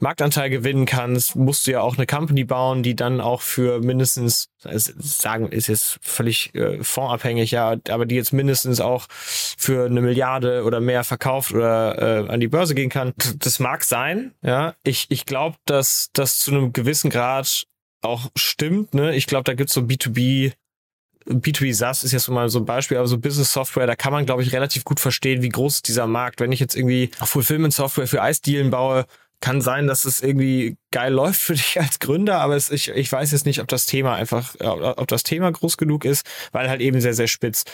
Marktanteil 0.00 0.50
gewinnen 0.50 0.86
kannst, 0.86 1.36
musst 1.36 1.66
du 1.66 1.72
ja 1.72 1.80
auch 1.80 1.96
eine 1.96 2.06
Company 2.06 2.44
bauen, 2.44 2.82
die 2.82 2.96
dann 2.96 3.20
auch 3.20 3.40
für 3.42 3.80
mindestens 3.80 4.24
es- 4.34 4.48
sagen 4.72 5.48
ist 5.48 5.68
jetzt 5.68 5.98
völlig 6.02 6.54
äh, 6.54 6.82
fondsabhängig, 6.82 7.50
ja, 7.50 7.76
aber 7.88 8.06
die 8.06 8.14
jetzt 8.14 8.32
mindestens 8.32 8.80
auch 8.80 9.06
für 9.10 9.86
eine 9.86 10.00
Milliarde 10.00 10.64
oder 10.64 10.80
mehr 10.80 11.04
verkauft 11.04 11.52
oder 11.52 12.26
äh, 12.26 12.28
an 12.28 12.40
die 12.40 12.48
Börse 12.48 12.74
gehen 12.74 12.90
kann. 12.90 13.12
Das 13.38 13.58
mag 13.58 13.84
sein, 13.84 14.32
ja. 14.42 14.74
Ich, 14.82 15.06
ich 15.10 15.26
glaube, 15.26 15.56
dass 15.64 16.10
das 16.12 16.38
zu 16.38 16.50
einem 16.50 16.72
gewissen 16.72 17.10
Grad 17.10 17.64
auch 18.02 18.30
stimmt. 18.36 18.94
Ne? 18.94 19.14
Ich 19.16 19.26
glaube, 19.26 19.44
da 19.44 19.54
gibt's 19.54 19.74
so 19.74 19.80
B2B 19.80 20.52
B2B 21.26 21.74
SaaS 21.74 22.04
ist 22.04 22.12
jetzt 22.12 22.28
mal 22.28 22.48
so 22.48 22.58
ein 22.58 22.66
Beispiel, 22.66 22.98
aber 22.98 23.06
so 23.06 23.18
Business 23.18 23.52
Software, 23.52 23.86
da 23.86 23.96
kann 23.96 24.12
man, 24.12 24.26
glaube 24.26 24.42
ich, 24.42 24.52
relativ 24.52 24.84
gut 24.84 25.00
verstehen, 25.00 25.42
wie 25.42 25.48
groß 25.48 25.76
ist 25.76 25.88
dieser 25.88 26.06
Markt. 26.06 26.40
Wenn 26.40 26.52
ich 26.52 26.60
jetzt 26.60 26.76
irgendwie 26.76 27.10
Fulfillment 27.14 27.72
Software 27.72 28.06
für 28.06 28.20
Eisdielen 28.20 28.70
baue, 28.70 29.06
kann 29.44 29.60
sein, 29.60 29.86
dass 29.86 30.06
es 30.06 30.22
irgendwie 30.22 30.78
geil 30.90 31.12
läuft 31.12 31.38
für 31.38 31.52
dich 31.54 31.78
als 31.78 31.98
Gründer, 31.98 32.40
aber 32.40 32.56
es, 32.56 32.70
ich, 32.70 32.88
ich 32.88 33.12
weiß 33.12 33.30
jetzt 33.32 33.44
nicht, 33.44 33.60
ob 33.60 33.68
das 33.68 33.84
Thema 33.84 34.14
einfach, 34.14 34.54
äh, 34.58 34.64
ob 34.66 35.06
das 35.06 35.22
Thema 35.22 35.52
groß 35.52 35.76
genug 35.76 36.06
ist, 36.06 36.26
weil 36.52 36.70
halt 36.70 36.80
eben 36.80 36.98
sehr, 37.02 37.12
sehr 37.12 37.28
spitz. 37.28 37.64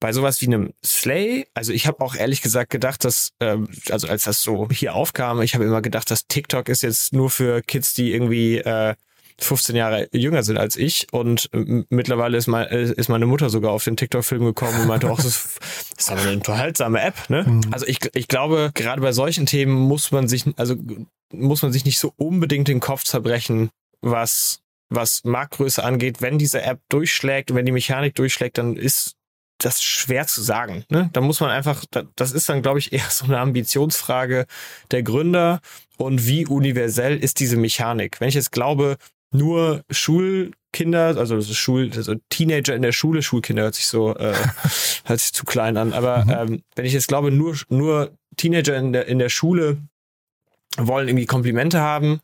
Bei 0.00 0.12
sowas 0.12 0.40
wie 0.40 0.46
einem 0.46 0.74
Slay, 0.84 1.46
also 1.54 1.72
ich 1.72 1.86
habe 1.86 2.04
auch 2.04 2.16
ehrlich 2.16 2.42
gesagt 2.42 2.70
gedacht, 2.70 3.04
dass, 3.04 3.30
ähm, 3.38 3.68
also 3.88 4.08
als 4.08 4.24
das 4.24 4.42
so 4.42 4.68
hier 4.68 4.96
aufkam, 4.96 5.40
ich 5.42 5.54
habe 5.54 5.64
immer 5.64 5.80
gedacht, 5.80 6.10
dass 6.10 6.26
TikTok 6.26 6.68
ist 6.68 6.82
jetzt 6.82 7.12
nur 7.12 7.30
für 7.30 7.62
Kids, 7.62 7.94
die 7.94 8.12
irgendwie 8.12 8.58
äh, 8.58 8.96
15 9.40 9.74
Jahre 9.76 10.08
jünger 10.12 10.42
sind 10.42 10.58
als 10.58 10.76
ich 10.76 11.06
und 11.12 11.48
ähm, 11.52 11.86
mittlerweile 11.90 12.36
ist, 12.36 12.46
mein, 12.46 12.66
äh, 12.68 12.84
ist 12.92 13.08
meine 13.08 13.26
Mutter 13.26 13.50
sogar 13.50 13.72
auf 13.72 13.84
den 13.84 13.96
TikTok-Film 13.96 14.44
gekommen 14.44 14.80
und 14.82 14.86
meinte, 14.86 15.10
auch 15.10 15.16
das 15.16 15.26
ist, 15.26 15.58
das 15.96 16.04
ist 16.06 16.10
aber 16.10 16.20
eine 16.22 16.32
unterhaltsame 16.32 17.00
App, 17.02 17.28
ne? 17.30 17.60
Also 17.72 17.86
ich, 17.86 17.98
ich 18.14 18.28
glaube, 18.28 18.70
gerade 18.74 19.00
bei 19.02 19.12
solchen 19.12 19.46
Themen 19.46 19.74
muss 19.74 20.12
man 20.12 20.28
sich, 20.28 20.44
also 20.56 20.76
muss 21.32 21.62
man 21.62 21.72
sich 21.72 21.84
nicht 21.84 21.98
so 21.98 22.12
unbedingt 22.16 22.68
den 22.68 22.78
Kopf 22.80 23.02
zerbrechen, 23.04 23.70
was, 24.00 24.60
was 24.88 25.24
Marktgröße 25.24 25.82
angeht. 25.82 26.22
Wenn 26.22 26.38
diese 26.38 26.62
App 26.62 26.80
durchschlägt 26.88 27.52
wenn 27.54 27.66
die 27.66 27.72
Mechanik 27.72 28.14
durchschlägt, 28.14 28.58
dann 28.58 28.76
ist 28.76 29.14
das 29.58 29.82
schwer 29.82 30.26
zu 30.26 30.42
sagen. 30.42 30.84
Ne? 30.90 31.10
Da 31.12 31.20
muss 31.20 31.40
man 31.40 31.50
einfach, 31.50 31.84
da- 31.90 32.04
das 32.16 32.32
ist 32.32 32.48
dann, 32.48 32.62
glaube 32.62 32.78
ich, 32.78 32.92
eher 32.92 33.08
so 33.10 33.24
eine 33.24 33.38
Ambitionsfrage 33.38 34.46
der 34.90 35.02
Gründer 35.02 35.60
und 35.96 36.26
wie 36.26 36.46
universell 36.46 37.16
ist 37.16 37.40
diese 37.40 37.56
Mechanik. 37.56 38.20
Wenn 38.20 38.28
ich 38.28 38.34
jetzt 38.34 38.52
glaube, 38.52 38.96
nur 39.34 39.84
Schulkinder, 39.90 41.16
also 41.16 41.36
das 41.36 41.50
ist 41.50 41.56
Schul, 41.56 41.90
also 41.94 42.14
Teenager 42.30 42.74
in 42.74 42.82
der 42.82 42.92
Schule, 42.92 43.22
Schulkinder 43.22 43.64
hört 43.64 43.74
sich 43.74 43.86
so, 43.86 44.14
äh, 44.14 44.34
hört 45.04 45.20
sich 45.20 45.32
zu 45.32 45.44
klein 45.44 45.76
an, 45.76 45.92
aber 45.92 46.24
ähm, 46.28 46.62
wenn 46.76 46.84
ich 46.84 46.92
jetzt 46.92 47.08
glaube, 47.08 47.30
nur, 47.30 47.56
nur 47.68 48.16
Teenager 48.36 48.76
in 48.76 48.92
der, 48.92 49.06
in 49.06 49.18
der 49.18 49.28
Schule 49.28 49.78
wollen 50.76 51.08
irgendwie 51.08 51.26
Komplimente 51.26 51.80
haben, 51.80 52.20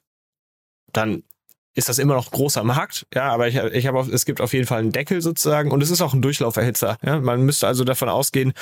dann 0.93 1.25
ist 1.75 1.89
das 1.89 1.99
immer 1.99 2.15
noch 2.15 2.31
großer 2.31 2.65
Markt, 2.65 3.07
ja, 3.15 3.31
aber 3.31 3.47
ich, 3.47 3.57
ich 3.57 3.87
habe 3.87 4.01
es 4.01 4.25
gibt 4.25 4.41
auf 4.41 4.53
jeden 4.53 4.67
Fall 4.67 4.81
einen 4.81 4.93
Deckel 4.93 5.23
sozusagen 5.23 5.71
und 5.71 5.83
es 5.83 5.91
ist 5.91 6.01
auch 6.01 6.15
ein 6.15 6.23
Durchlauferhitzer. 6.23 6.99
Ja? 7.05 7.21
Man 7.21 7.43
müsste 7.43 7.69
also 7.69 7.85
davon 7.85 8.09
ausgehen, 8.09 8.53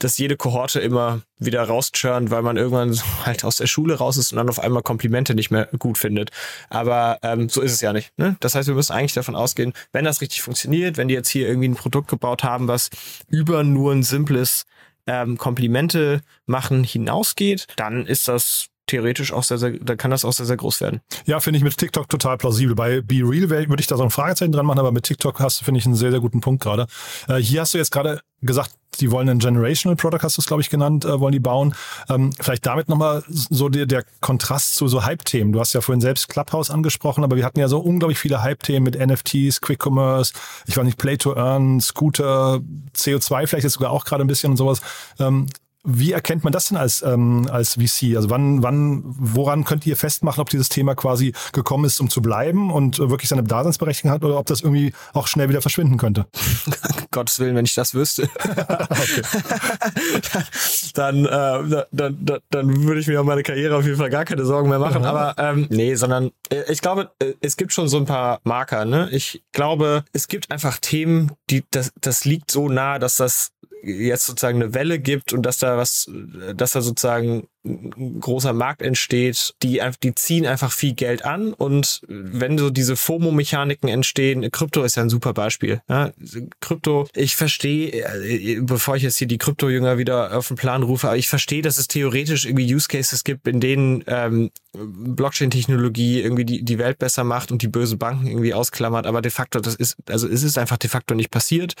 dass 0.00 0.18
jede 0.18 0.36
Kohorte 0.36 0.80
immer 0.80 1.20
wieder 1.38 1.62
rauschurnt, 1.62 2.30
weil 2.30 2.42
man 2.42 2.56
irgendwann 2.56 2.98
halt 3.24 3.44
aus 3.44 3.58
der 3.58 3.66
Schule 3.66 3.94
raus 3.94 4.16
ist 4.16 4.32
und 4.32 4.38
dann 4.38 4.48
auf 4.48 4.58
einmal 4.58 4.82
Komplimente 4.82 5.34
nicht 5.34 5.50
mehr 5.50 5.68
gut 5.78 5.96
findet. 5.96 6.30
Aber 6.68 7.18
ähm, 7.22 7.48
so 7.48 7.60
ist 7.60 7.72
es 7.72 7.80
ja 7.80 7.92
nicht. 7.92 8.10
Ne? 8.18 8.36
Das 8.40 8.54
heißt, 8.54 8.66
wir 8.66 8.74
müssen 8.74 8.92
eigentlich 8.92 9.14
davon 9.14 9.36
ausgehen, 9.36 9.72
wenn 9.92 10.04
das 10.04 10.20
richtig 10.20 10.42
funktioniert, 10.42 10.96
wenn 10.96 11.08
die 11.08 11.14
jetzt 11.14 11.28
hier 11.28 11.48
irgendwie 11.48 11.68
ein 11.68 11.76
Produkt 11.76 12.08
gebaut 12.08 12.42
haben, 12.42 12.66
was 12.66 12.90
über 13.28 13.62
nur 13.62 13.92
ein 13.92 14.02
simples 14.02 14.64
ähm, 15.06 15.38
Komplimente 15.38 16.20
machen 16.46 16.82
hinausgeht, 16.82 17.66
dann 17.76 18.06
ist 18.06 18.26
das 18.26 18.66
theoretisch 18.86 19.32
auch 19.32 19.42
sehr, 19.42 19.58
sehr, 19.58 19.72
dann 19.72 19.96
kann 19.96 20.10
das 20.10 20.24
auch 20.24 20.32
sehr, 20.32 20.46
sehr 20.46 20.56
groß 20.56 20.80
werden. 20.80 21.00
Ja, 21.24 21.40
finde 21.40 21.58
ich 21.58 21.64
mit 21.64 21.76
TikTok 21.76 22.08
total 22.08 22.38
plausibel. 22.38 22.74
Bei 22.74 23.00
Be 23.00 23.16
Real 23.16 23.50
würde 23.50 23.80
ich 23.80 23.86
da 23.86 23.96
so 23.96 24.04
ein 24.04 24.10
Fragezeichen 24.10 24.52
dran 24.52 24.66
machen, 24.66 24.78
aber 24.78 24.92
mit 24.92 25.04
TikTok 25.04 25.40
hast 25.40 25.60
du, 25.60 25.64
finde 25.64 25.78
ich, 25.78 25.86
einen 25.86 25.96
sehr, 25.96 26.10
sehr 26.10 26.20
guten 26.20 26.40
Punkt 26.40 26.62
gerade. 26.62 26.86
Äh, 27.28 27.36
hier 27.36 27.60
hast 27.62 27.74
du 27.74 27.78
jetzt 27.78 27.90
gerade 27.90 28.20
gesagt, 28.42 28.70
die 29.00 29.10
wollen 29.10 29.28
ein 29.28 29.38
Generational 29.38 29.96
Product, 29.96 30.20
hast 30.22 30.36
du 30.38 30.40
es, 30.40 30.46
glaube 30.46 30.62
ich, 30.62 30.70
genannt, 30.70 31.04
äh, 31.04 31.20
wollen 31.20 31.32
die 31.32 31.40
bauen. 31.40 31.74
Ähm, 32.08 32.32
vielleicht 32.40 32.64
damit 32.66 32.88
nochmal 32.88 33.24
so 33.28 33.68
der, 33.68 33.86
der 33.86 34.04
Kontrast 34.20 34.74
zu 34.76 34.88
so 34.88 35.04
Hype-Themen. 35.04 35.52
Du 35.52 35.60
hast 35.60 35.72
ja 35.72 35.80
vorhin 35.80 36.00
selbst 36.00 36.28
Clubhouse 36.28 36.70
angesprochen, 36.70 37.24
aber 37.24 37.36
wir 37.36 37.44
hatten 37.44 37.58
ja 37.58 37.68
so 37.68 37.78
unglaublich 37.78 38.18
viele 38.18 38.42
Hype-Themen 38.42 38.84
mit 38.84 38.98
NFTs, 38.98 39.60
Quick 39.60 39.84
Commerce, 39.84 40.32
ich 40.66 40.76
weiß 40.76 40.84
nicht, 40.84 40.98
Play 40.98 41.16
to 41.16 41.34
Earn, 41.36 41.80
Scooter, 41.80 42.60
CO2 42.96 43.46
vielleicht 43.46 43.64
jetzt 43.64 43.74
sogar 43.74 43.90
auch 43.90 44.04
gerade 44.04 44.24
ein 44.24 44.28
bisschen 44.28 44.50
und 44.50 44.56
sowas. 44.56 44.80
Ähm, 45.18 45.46
wie 45.86 46.12
erkennt 46.12 46.44
man 46.44 46.52
das 46.52 46.68
denn 46.68 46.76
als, 46.76 47.02
ähm, 47.02 47.48
als 47.50 47.74
VC? 47.74 48.16
Also 48.16 48.28
wann, 48.28 48.62
wann, 48.62 49.02
woran 49.04 49.64
könnt 49.64 49.86
ihr 49.86 49.96
festmachen, 49.96 50.40
ob 50.40 50.50
dieses 50.50 50.68
Thema 50.68 50.94
quasi 50.94 51.32
gekommen 51.52 51.84
ist, 51.84 52.00
um 52.00 52.10
zu 52.10 52.20
bleiben 52.20 52.72
und 52.72 52.98
äh, 52.98 53.08
wirklich 53.08 53.28
seine 53.28 53.44
Daseinsberechtigung 53.44 54.10
hat 54.10 54.24
oder 54.24 54.38
ob 54.38 54.46
das 54.46 54.60
irgendwie 54.60 54.92
auch 55.14 55.28
schnell 55.28 55.48
wieder 55.48 55.62
verschwinden 55.62 55.96
könnte? 55.96 56.26
Gottes 57.12 57.38
Willen, 57.38 57.54
wenn 57.54 57.64
ich 57.64 57.74
das 57.74 57.94
wüsste, 57.94 58.24
dann, 60.94 61.24
äh, 61.24 61.84
dann, 61.92 62.18
dann, 62.20 62.40
dann 62.50 62.82
würde 62.82 63.00
ich 63.00 63.06
mir 63.06 63.20
um 63.20 63.26
meine 63.26 63.44
Karriere 63.44 63.76
auf 63.76 63.84
jeden 63.84 63.96
Fall 63.96 64.10
gar 64.10 64.24
keine 64.24 64.44
Sorgen 64.44 64.68
mehr 64.68 64.78
machen. 64.78 65.04
Aber 65.04 65.34
ähm, 65.38 65.66
nee, 65.70 65.94
sondern 65.94 66.32
äh, 66.50 66.62
ich 66.68 66.80
glaube, 66.80 67.10
äh, 67.20 67.34
es 67.40 67.56
gibt 67.56 67.72
schon 67.72 67.88
so 67.88 67.96
ein 67.96 68.06
paar 68.06 68.40
Marker. 68.44 68.84
Ne? 68.84 69.08
Ich 69.12 69.42
glaube, 69.52 70.04
es 70.12 70.28
gibt 70.28 70.50
einfach 70.50 70.78
Themen, 70.78 71.32
die 71.50 71.64
das, 71.70 71.92
das 72.00 72.24
liegt 72.24 72.50
so 72.50 72.68
nah, 72.68 72.98
dass 72.98 73.16
das 73.16 73.52
jetzt 73.86 74.26
sozusagen 74.26 74.62
eine 74.62 74.74
Welle 74.74 74.98
gibt 74.98 75.32
und 75.32 75.42
dass 75.42 75.58
da 75.58 75.76
was, 75.76 76.10
dass 76.54 76.72
da 76.72 76.80
sozusagen 76.80 77.48
ein 77.64 78.20
großer 78.20 78.52
Markt 78.52 78.82
entsteht, 78.82 79.54
die, 79.62 79.82
die 80.02 80.14
ziehen 80.14 80.46
einfach 80.46 80.72
viel 80.72 80.94
Geld 80.94 81.24
an 81.24 81.52
und 81.52 82.02
wenn 82.08 82.58
so 82.58 82.70
diese 82.70 82.96
FOMO-Mechaniken 82.96 83.88
entstehen, 83.88 84.48
Krypto 84.50 84.82
ist 84.84 84.96
ja 84.96 85.02
ein 85.02 85.08
super 85.08 85.32
Beispiel. 85.32 85.80
Ja, 85.88 86.12
Krypto, 86.60 87.08
ich 87.14 87.36
verstehe, 87.36 87.90
äh, 87.90 88.60
bevor 88.60 88.96
ich 88.96 89.02
jetzt 89.02 89.18
hier 89.18 89.26
die 89.26 89.38
Krypto-Jünger 89.38 89.98
wieder 89.98 90.36
auf 90.36 90.48
den 90.48 90.56
Plan 90.56 90.82
rufe, 90.82 91.08
aber 91.08 91.16
ich 91.16 91.28
verstehe, 91.28 91.62
dass 91.62 91.78
es 91.78 91.88
theoretisch 91.88 92.46
irgendwie 92.46 92.72
Use 92.72 92.88
Cases 92.88 93.24
gibt, 93.24 93.48
in 93.48 93.60
denen 93.60 94.04
ähm, 94.06 94.50
Blockchain-Technologie 94.72 96.20
irgendwie 96.20 96.44
die, 96.44 96.64
die 96.64 96.78
Welt 96.78 96.98
besser 96.98 97.24
macht 97.24 97.50
und 97.50 97.62
die 97.62 97.68
böse 97.68 97.96
Banken 97.96 98.26
irgendwie 98.26 98.54
ausklammert, 98.54 99.06
aber 99.06 99.22
de 99.22 99.30
facto, 99.30 99.60
das 99.60 99.74
ist, 99.74 99.96
also 100.08 100.28
es 100.28 100.42
ist 100.42 100.58
einfach 100.58 100.76
de 100.76 100.90
facto 100.90 101.14
nicht 101.14 101.30
passiert. 101.30 101.74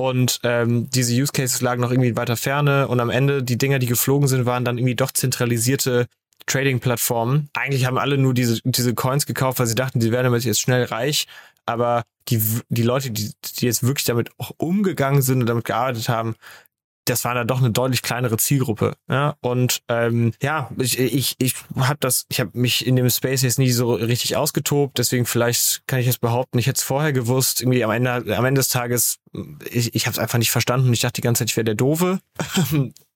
Und 0.00 0.40
ähm, 0.44 0.88
diese 0.88 1.12
Use 1.12 1.30
Cases 1.30 1.60
lagen 1.60 1.82
noch 1.82 1.90
irgendwie 1.90 2.16
weiter 2.16 2.38
ferne 2.38 2.88
und 2.88 3.00
am 3.00 3.10
Ende 3.10 3.42
die 3.42 3.58
Dinger, 3.58 3.78
die 3.78 3.86
geflogen 3.86 4.28
sind, 4.28 4.46
waren 4.46 4.64
dann 4.64 4.78
irgendwie 4.78 4.94
doch 4.94 5.10
zentralisierte 5.10 6.06
Trading-Plattformen. 6.46 7.50
Eigentlich 7.52 7.84
haben 7.84 7.98
alle 7.98 8.16
nur 8.16 8.32
diese, 8.32 8.62
diese 8.64 8.94
Coins 8.94 9.26
gekauft, 9.26 9.58
weil 9.58 9.66
sie 9.66 9.74
dachten, 9.74 10.00
sie 10.00 10.10
werden 10.10 10.24
damit 10.24 10.42
jetzt 10.44 10.62
schnell 10.62 10.84
reich. 10.84 11.26
Aber 11.66 12.04
die, 12.28 12.42
die 12.70 12.82
Leute, 12.82 13.10
die, 13.10 13.30
die 13.58 13.66
jetzt 13.66 13.82
wirklich 13.82 14.06
damit 14.06 14.30
auch 14.38 14.52
umgegangen 14.56 15.20
sind 15.20 15.42
und 15.42 15.46
damit 15.46 15.66
gearbeitet 15.66 16.08
haben, 16.08 16.34
das 17.04 17.24
war 17.24 17.34
dann 17.34 17.46
doch 17.46 17.58
eine 17.58 17.70
deutlich 17.70 18.02
kleinere 18.02 18.36
Zielgruppe. 18.36 18.94
Ja? 19.08 19.36
Und 19.40 19.82
ähm, 19.88 20.32
ja, 20.42 20.70
ich, 20.78 20.98
ich, 20.98 21.36
ich 21.38 21.54
habe 21.76 21.98
das, 22.00 22.26
ich 22.28 22.40
habe 22.40 22.50
mich 22.54 22.86
in 22.86 22.96
dem 22.96 23.08
Space 23.10 23.42
jetzt 23.42 23.58
nie 23.58 23.70
so 23.70 23.94
richtig 23.94 24.36
ausgetobt, 24.36 24.98
deswegen 24.98 25.26
vielleicht 25.26 25.82
kann 25.86 26.00
ich 26.00 26.06
jetzt 26.06 26.20
behaupten, 26.20 26.58
ich 26.58 26.66
hätte 26.66 26.78
es 26.78 26.82
vorher 26.82 27.12
gewusst, 27.12 27.60
irgendwie 27.60 27.84
am 27.84 27.90
Ende, 27.90 28.36
am 28.36 28.44
Ende 28.44 28.60
des 28.60 28.68
Tages, 28.68 29.18
ich, 29.70 29.94
ich 29.94 30.06
habe 30.06 30.12
es 30.12 30.18
einfach 30.18 30.38
nicht 30.38 30.50
verstanden. 30.50 30.92
Ich 30.92 31.00
dachte 31.00 31.14
die 31.14 31.20
ganze 31.20 31.40
Zeit, 31.40 31.50
ich 31.50 31.56
wäre 31.56 31.64
der 31.64 31.74
Doofe. 31.74 32.20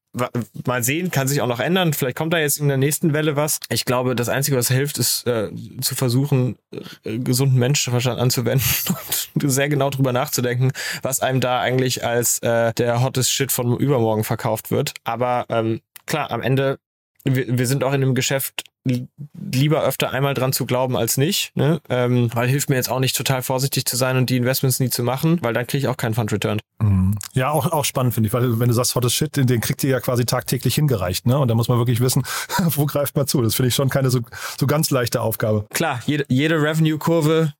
mal 0.65 0.83
sehen, 0.83 1.11
kann 1.11 1.29
sich 1.29 1.41
auch 1.41 1.47
noch 1.47 1.61
ändern. 1.61 1.93
Vielleicht 1.93 2.17
kommt 2.17 2.33
da 2.33 2.39
jetzt 2.39 2.59
in 2.59 2.69
der 2.69 2.77
nächsten 2.77 3.13
Welle 3.13 3.37
was. 3.37 3.61
Ich 3.69 3.85
glaube, 3.85 4.15
das 4.15 4.29
Einzige, 4.29 4.57
was 4.57 4.69
hilft, 4.69 4.99
ist 4.99 5.27
äh, 5.27 5.51
zu 5.81 5.95
versuchen, 5.95 6.57
äh, 7.05 7.19
gesunden 7.19 7.59
Menschenverstand 7.59 8.21
anzuwenden 8.21 8.67
und 9.35 9.51
sehr 9.51 9.69
genau 9.69 9.91
drüber 9.91 10.13
nachzudenken, 10.13 10.73
was 11.03 11.21
einem 11.21 11.41
da 11.41 11.61
eigentlich 11.61 12.05
als 12.05 12.39
äh, 12.41 12.73
der 12.75 13.03
hottest 13.03 13.31
Shit 13.31 13.53
von 13.53 13.77
übermorgen 13.79 14.25
verkauft 14.25 14.71
wird. 14.71 14.95
Aber 15.05 15.47
ähm, 15.49 15.81
klar, 16.07 16.31
am 16.31 16.43
Ende 16.43 16.79
wir, 17.25 17.59
wir 17.59 17.67
sind 17.67 17.83
auch 17.85 17.93
in 17.93 18.01
dem 18.01 18.15
Geschäft 18.15 18.65
lieber 18.85 19.83
öfter 19.83 20.11
einmal 20.11 20.35
dran 20.35 20.53
zu 20.53 20.67
glauben 20.67 20.97
als 20.97 21.17
nicht, 21.17 21.57
ne? 21.57 21.81
ähm, 21.89 22.31
weil 22.35 22.49
hilft 22.49 22.69
mir 22.69 22.77
jetzt 22.77 22.91
auch 22.91 23.01
nicht 23.01 23.17
total 23.17 23.43
vorsichtig 23.43 23.87
zu 23.87 23.97
sein 23.97 24.17
und 24.17 24.29
die 24.29 24.37
Investments 24.37 24.79
nie 24.79 24.91
zu 24.91 25.03
machen, 25.03 25.39
weil 25.43 25.55
dann 25.55 25.67
kriege 25.67 25.79
ich 25.79 25.89
auch 25.89 25.97
keinen 25.97 26.15
Fund 26.15 26.33
Return. 26.33 26.61
Mhm. 26.81 27.17
Ja, 27.33 27.51
auch, 27.51 27.73
auch 27.73 27.85
spannend 27.85 28.15
finde 28.15 28.27
ich, 28.27 28.33
weil 28.35 28.61
wenn 28.61 28.69
du 28.69 28.75
sagst, 28.75 28.95
hottes 28.95 29.15
Shit, 29.15 29.37
den 29.37 29.61
kriegt 29.61 29.83
ihr 29.85 29.91
ja 29.91 30.01
quasi 30.01 30.27
tagtäglich 30.27 30.75
hingereicht, 30.75 31.27
ne? 31.27 31.39
Und 31.39 31.49
da 31.49 31.55
muss 31.55 31.69
man 31.69 31.79
wirklich 31.79 32.01
wissen, 32.01 32.25
wo 32.65 32.85
greift 32.85 33.17
man 33.17 33.27
zu. 33.27 33.41
Das 33.41 33.55
finde 33.55 33.69
ich 33.69 33.75
schon 33.75 33.89
keine 33.89 34.11
so, 34.11 34.21
so 34.59 34.67
ganz 34.67 34.91
leichte 34.91 35.21
Aufgabe. 35.21 35.67
Klar, 35.73 36.01
jede, 36.07 36.27
jede 36.29 36.61
Revenue-Kurve 36.61 37.55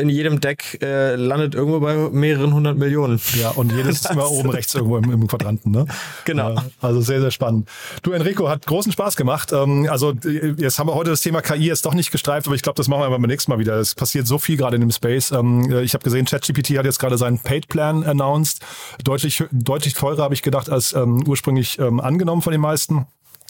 in 0.00 0.08
jedem 0.08 0.40
Deck 0.40 0.78
äh, 0.82 1.16
landet 1.16 1.54
irgendwo 1.54 1.80
bei 1.80 1.94
mehreren 2.10 2.54
hundert 2.54 2.78
Millionen. 2.78 3.20
Ja, 3.38 3.50
und 3.50 3.72
jedes 3.72 4.00
ist 4.00 4.10
immer 4.10 4.30
oben 4.30 4.50
rechts 4.50 4.74
irgendwo 4.74 4.96
im, 4.96 5.10
im 5.10 5.26
Quadranten. 5.26 5.70
Ne? 5.70 5.86
Genau. 6.24 6.54
Ja, 6.54 6.64
also 6.80 7.00
sehr, 7.00 7.20
sehr 7.20 7.30
spannend. 7.30 7.68
Du, 8.02 8.12
Enrico, 8.12 8.48
hat 8.48 8.66
großen 8.66 8.92
Spaß 8.92 9.16
gemacht. 9.16 9.52
Ähm, 9.52 9.86
also 9.90 10.12
jetzt 10.56 10.78
haben 10.78 10.88
wir 10.88 10.94
heute 10.94 11.10
das 11.10 11.20
Thema 11.20 11.42
KI 11.42 11.66
jetzt 11.66 11.84
doch 11.84 11.94
nicht 11.94 12.10
gestreift, 12.10 12.46
aber 12.46 12.56
ich 12.56 12.62
glaube, 12.62 12.76
das 12.76 12.88
machen 12.88 13.02
wir 13.02 13.10
beim 13.10 13.22
nächsten 13.22 13.50
Mal 13.50 13.58
wieder. 13.58 13.76
Es 13.76 13.94
passiert 13.94 14.26
so 14.26 14.38
viel 14.38 14.56
gerade 14.56 14.76
in 14.76 14.80
dem 14.80 14.90
Space. 14.90 15.30
Ähm, 15.30 15.70
ich 15.82 15.94
habe 15.94 16.04
gesehen, 16.04 16.24
ChatGPT 16.26 16.78
hat 16.78 16.84
jetzt 16.84 16.98
gerade 16.98 17.18
seinen 17.18 17.38
Paid-Plan 17.38 18.04
announced. 18.04 18.60
Deutlich, 19.04 19.44
deutlich 19.52 19.94
teurer, 19.94 20.22
habe 20.22 20.34
ich 20.34 20.42
gedacht, 20.42 20.70
als 20.70 20.92
ähm, 20.92 21.22
ursprünglich 21.26 21.78
ähm, 21.78 22.00
angenommen 22.00 22.42
von 22.42 22.52
den 22.52 22.60
meisten. 22.60 23.06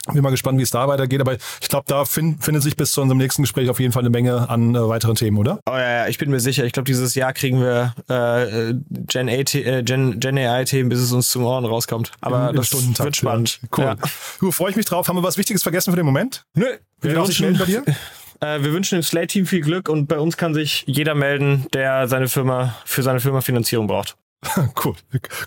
Bin 0.06 0.22
mal 0.22 0.30
gespannt, 0.30 0.58
wie 0.58 0.62
es 0.62 0.70
da 0.70 0.88
weitergeht, 0.88 1.20
aber 1.20 1.34
ich 1.34 1.68
glaube, 1.68 1.84
da 1.86 2.04
find, 2.04 2.42
findet 2.42 2.62
sich 2.62 2.76
bis 2.76 2.92
zu 2.92 3.02
unserem 3.02 3.18
nächsten 3.18 3.42
Gespräch 3.42 3.68
auf 3.68 3.80
jeden 3.80 3.92
Fall 3.92 4.02
eine 4.02 4.10
Menge 4.10 4.48
an 4.48 4.74
äh, 4.74 4.88
weiteren 4.88 5.14
Themen, 5.14 5.36
oder? 5.36 5.60
Oh 5.66 5.72
ja, 5.72 5.90
ja, 5.90 6.08
ich 6.08 6.18
bin 6.18 6.30
mir 6.30 6.40
sicher. 6.40 6.64
Ich 6.64 6.72
glaube, 6.72 6.86
dieses 6.86 7.14
Jahr 7.14 7.32
kriegen 7.32 7.60
wir 7.60 7.94
äh, 8.08 8.74
Gen, 8.90 9.28
äh, 9.28 9.82
Gen, 9.82 10.18
Gen 10.18 10.38
AI-Themen, 10.38 10.88
bis 10.88 11.00
es 11.00 11.12
uns 11.12 11.30
zum 11.30 11.44
Ohren 11.44 11.64
rauskommt. 11.64 12.12
Aber 12.20 12.50
Im, 12.50 12.56
das 12.56 12.72
im 12.72 12.98
wird 12.98 13.16
spannend. 13.16 13.60
Cool. 13.76 13.84
Ja. 13.84 13.96
Du, 14.40 14.50
freue 14.50 14.70
ich 14.70 14.76
mich 14.76 14.86
drauf. 14.86 15.06
Haben 15.08 15.16
wir 15.16 15.22
was 15.22 15.36
Wichtiges 15.36 15.62
vergessen 15.62 15.90
für 15.90 15.96
den 15.96 16.06
Moment? 16.06 16.44
Nö. 16.54 16.64
Wir, 17.00 17.12
wir 17.12 17.22
wünschen, 17.22 17.58
bei 17.58 17.64
dir? 17.66 17.84
Äh, 18.42 18.62
wir 18.62 18.72
wünschen 18.72 18.96
dem 18.98 19.02
Slate-Team 19.02 19.44
viel 19.44 19.60
Glück 19.60 19.90
und 19.90 20.06
bei 20.06 20.18
uns 20.18 20.38
kann 20.38 20.54
sich 20.54 20.84
jeder 20.86 21.14
melden, 21.14 21.66
der 21.74 22.08
seine 22.08 22.26
Firma 22.26 22.74
für 22.86 23.02
seine 23.02 23.20
Firma 23.20 23.42
Finanzierung 23.42 23.86
braucht. 23.86 24.16
cool. 24.84 24.94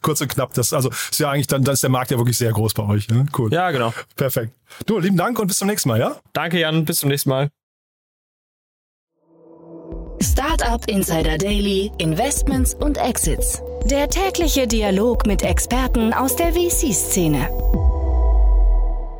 Kurz 0.01 0.21
und 0.21 0.27
knapp. 0.27 0.53
Das 0.53 0.73
also 0.73 0.89
ist 0.89 1.19
ja 1.19 1.31
eigentlich 1.31 1.47
dann, 1.47 1.63
dann 1.63 1.73
ist 1.73 1.83
der 1.83 1.89
Markt 1.89 2.11
ja 2.11 2.17
wirklich 2.17 2.37
sehr 2.37 2.51
groß 2.51 2.73
bei 2.73 2.83
euch. 2.83 3.09
Ne? 3.09 3.25
Cool. 3.37 3.51
Ja, 3.51 3.71
genau. 3.71 3.93
Perfekt. 4.15 4.53
Du, 4.85 4.99
lieben 4.99 5.17
Dank 5.17 5.39
und 5.39 5.47
bis 5.47 5.57
zum 5.57 5.67
nächsten 5.67 5.89
Mal, 5.89 5.99
ja? 5.99 6.17
Danke, 6.33 6.59
Jan. 6.59 6.85
Bis 6.85 6.99
zum 6.99 7.09
nächsten 7.09 7.29
Mal. 7.29 7.49
Startup 10.21 10.87
Insider 10.87 11.37
Daily, 11.37 11.91
Investments 11.97 12.73
und 12.75 12.97
Exits. 12.97 13.61
Der 13.85 14.09
tägliche 14.09 14.67
Dialog 14.67 15.25
mit 15.25 15.41
Experten 15.41 16.13
aus 16.13 16.35
der 16.35 16.53
VC-Szene. 16.53 17.49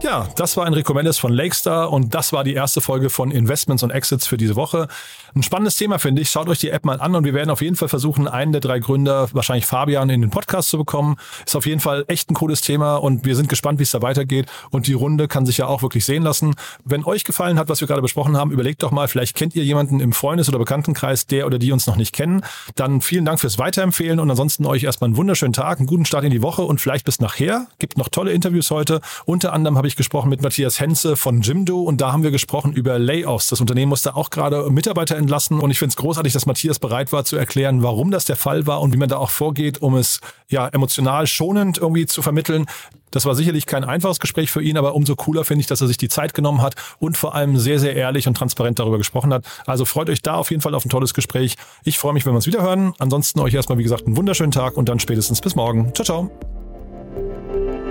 Ja, 0.02 0.28
das 0.36 0.58
war 0.58 0.68
Enrico 0.68 0.94
Mendes 0.94 1.18
von 1.18 1.32
Lakestar 1.32 1.92
und 1.92 2.14
das 2.14 2.34
war 2.34 2.44
die 2.44 2.54
erste 2.54 2.82
Folge 2.82 3.10
von 3.10 3.32
Investments 3.32 3.84
und 3.84 3.92
Exits 3.92 4.28
für 4.28 4.36
diese 4.36 4.58
Woche. 4.58 4.90
Ein 5.36 5.42
spannendes 5.42 5.78
Thema, 5.78 5.98
finde 5.98 6.22
ich. 6.22 6.30
Schaut 6.30 6.48
euch 6.48 6.60
die 6.60 6.70
App 6.70 6.86
mal 6.86 7.02
an 7.02 7.16
und 7.16 7.24
wir 7.24 7.34
werden 7.34 7.50
auf 7.50 7.64
jeden 7.64 7.76
Fall 7.76 7.88
versuchen, 7.88 8.28
einen 8.28 8.52
der 8.52 8.62
drei 8.62 8.78
Gründer, 8.78 9.30
wahrscheinlich 9.34 9.66
Fabian, 9.66 10.12
in 10.12 10.22
den 10.22 10.30
Podcast 10.30 10.70
zu 10.70 10.78
bekommen. 10.78 11.16
Ist 11.44 11.56
auf 11.56 11.66
jeden 11.66 11.80
Fall 11.80 12.06
echt 12.08 12.30
ein 12.30 12.36
cooles 12.36 12.62
Thema 12.62 12.98
und 12.98 13.26
wir 13.26 13.36
sind 13.36 13.50
gespannt, 13.50 13.80
wie 13.80 13.84
es 13.84 13.90
da 13.90 14.04
weitergeht. 14.04 14.46
Und 14.70 14.86
die 14.86 14.94
Runde 14.94 15.28
kann 15.28 15.48
sich 15.48 15.58
ja 15.58 15.66
auch 15.66 15.82
wirklich 15.82 16.06
sehen 16.06 16.22
lassen. 16.22 16.54
Wenn 16.86 17.04
euch 17.04 17.24
gefallen 17.24 17.58
hat, 17.58 17.68
was 17.68 17.82
wir 17.82 17.88
gerade 17.88 18.04
besprochen 18.04 18.38
haben, 18.38 18.52
überlegt 18.52 18.84
doch 18.84 18.92
mal, 18.92 19.08
vielleicht 19.08 19.36
kennt 19.36 19.56
ihr 19.56 19.64
jemanden 19.64 20.02
im 20.02 20.14
Freundes- 20.14 20.50
oder 20.50 20.60
Bekanntenkreis, 20.60 21.26
der 21.26 21.48
oder 21.48 21.58
die 21.58 21.72
uns 21.72 21.88
noch 21.88 21.96
nicht 21.96 22.14
kennen. 22.14 22.44
Dann 22.76 23.02
vielen 23.02 23.26
Dank 23.26 23.40
fürs 23.40 23.58
Weiterempfehlen 23.58 24.20
und 24.20 24.30
ansonsten 24.30 24.68
euch 24.68 24.84
erstmal 24.84 25.08
einen 25.08 25.18
wunderschönen 25.18 25.54
Tag, 25.54 25.80
einen 25.80 25.88
guten 25.88 26.06
Start 26.06 26.26
in 26.26 26.32
die 26.32 26.44
Woche 26.44 26.62
und 26.62 26.80
vielleicht 26.80 27.06
bis 27.06 27.20
nachher. 27.20 27.66
Gibt 27.80 27.98
noch 27.98 28.10
tolle 28.10 28.34
Interviews 28.34 28.70
heute. 28.70 29.02
Unter 29.26 29.52
anderem 29.54 29.78
habe 29.78 29.88
ich 29.88 29.96
gesprochen 29.96 30.30
mit 30.30 30.44
Matthias 30.44 30.80
Henze 30.80 31.16
von 31.16 31.42
Jimdo 31.42 31.82
und 31.82 32.02
da 32.02 32.12
haben 32.12 32.22
wir 32.22 32.30
gesprochen 32.30 32.72
über 32.72 33.00
Layoffs. 33.00 33.48
Das 33.48 33.62
Unternehmen 33.62 33.90
musste 33.90 34.16
auch 34.16 34.30
gerade 34.30 34.70
Mitarbeiter 34.70 35.23
entlassen 35.24 35.60
und 35.60 35.72
ich 35.72 35.80
finde 35.80 35.92
es 35.92 35.96
großartig, 35.98 36.34
dass 36.34 36.46
Matthias 36.46 36.80
bereit 36.80 37.12
war 37.12 37.26
zu 37.26 37.36
erklären, 37.36 37.84
warum 37.84 38.12
das 38.12 38.26
der 38.26 38.36
Fall 38.36 38.68
war 38.68 38.82
und 38.82 38.94
wie 38.94 38.98
man 38.98 39.10
da 39.10 39.18
auch 39.18 39.30
vorgeht, 39.30 39.82
um 39.82 39.96
es 39.96 40.22
ja 40.48 40.68
emotional 40.68 41.28
schonend 41.28 41.78
irgendwie 41.78 42.06
zu 42.06 42.22
vermitteln. 42.22 42.66
Das 43.12 43.26
war 43.26 43.36
sicherlich 43.36 43.68
kein 43.68 43.84
einfaches 43.84 44.20
Gespräch 44.20 44.52
für 44.52 44.62
ihn, 44.62 44.76
aber 44.76 44.96
umso 44.96 45.16
cooler 45.16 45.46
finde 45.46 45.62
ich, 45.62 45.68
dass 45.68 45.82
er 45.82 45.88
sich 45.88 45.98
die 45.98 46.10
Zeit 46.10 46.34
genommen 46.34 46.62
hat 46.62 46.76
und 47.00 47.16
vor 47.16 47.36
allem 47.36 47.58
sehr, 47.58 47.80
sehr 47.80 47.96
ehrlich 47.96 48.28
und 48.28 48.36
transparent 48.36 48.80
darüber 48.80 48.98
gesprochen 48.98 49.32
hat. 49.34 49.46
Also 49.68 49.86
freut 49.86 50.10
euch 50.10 50.22
da 50.22 50.36
auf 50.36 50.50
jeden 50.50 50.62
Fall 50.62 50.74
auf 50.74 50.84
ein 50.84 50.90
tolles 50.90 51.14
Gespräch. 51.14 51.56
Ich 51.84 52.00
freue 52.00 52.14
mich, 52.14 52.26
wenn 52.26 52.34
wir 52.34 52.38
uns 52.38 52.48
wieder 52.48 52.64
hören. 52.64 52.94
Ansonsten 52.98 53.40
euch 53.40 53.54
erstmal, 53.54 53.78
wie 53.78 53.84
gesagt, 53.84 54.08
einen 54.08 54.18
wunderschönen 54.18 54.52
Tag 54.52 54.78
und 54.78 54.90
dann 54.90 55.00
spätestens 55.00 55.42
bis 55.42 55.56
morgen. 55.56 55.94
Ciao, 55.94 56.06
ciao. 56.06 57.83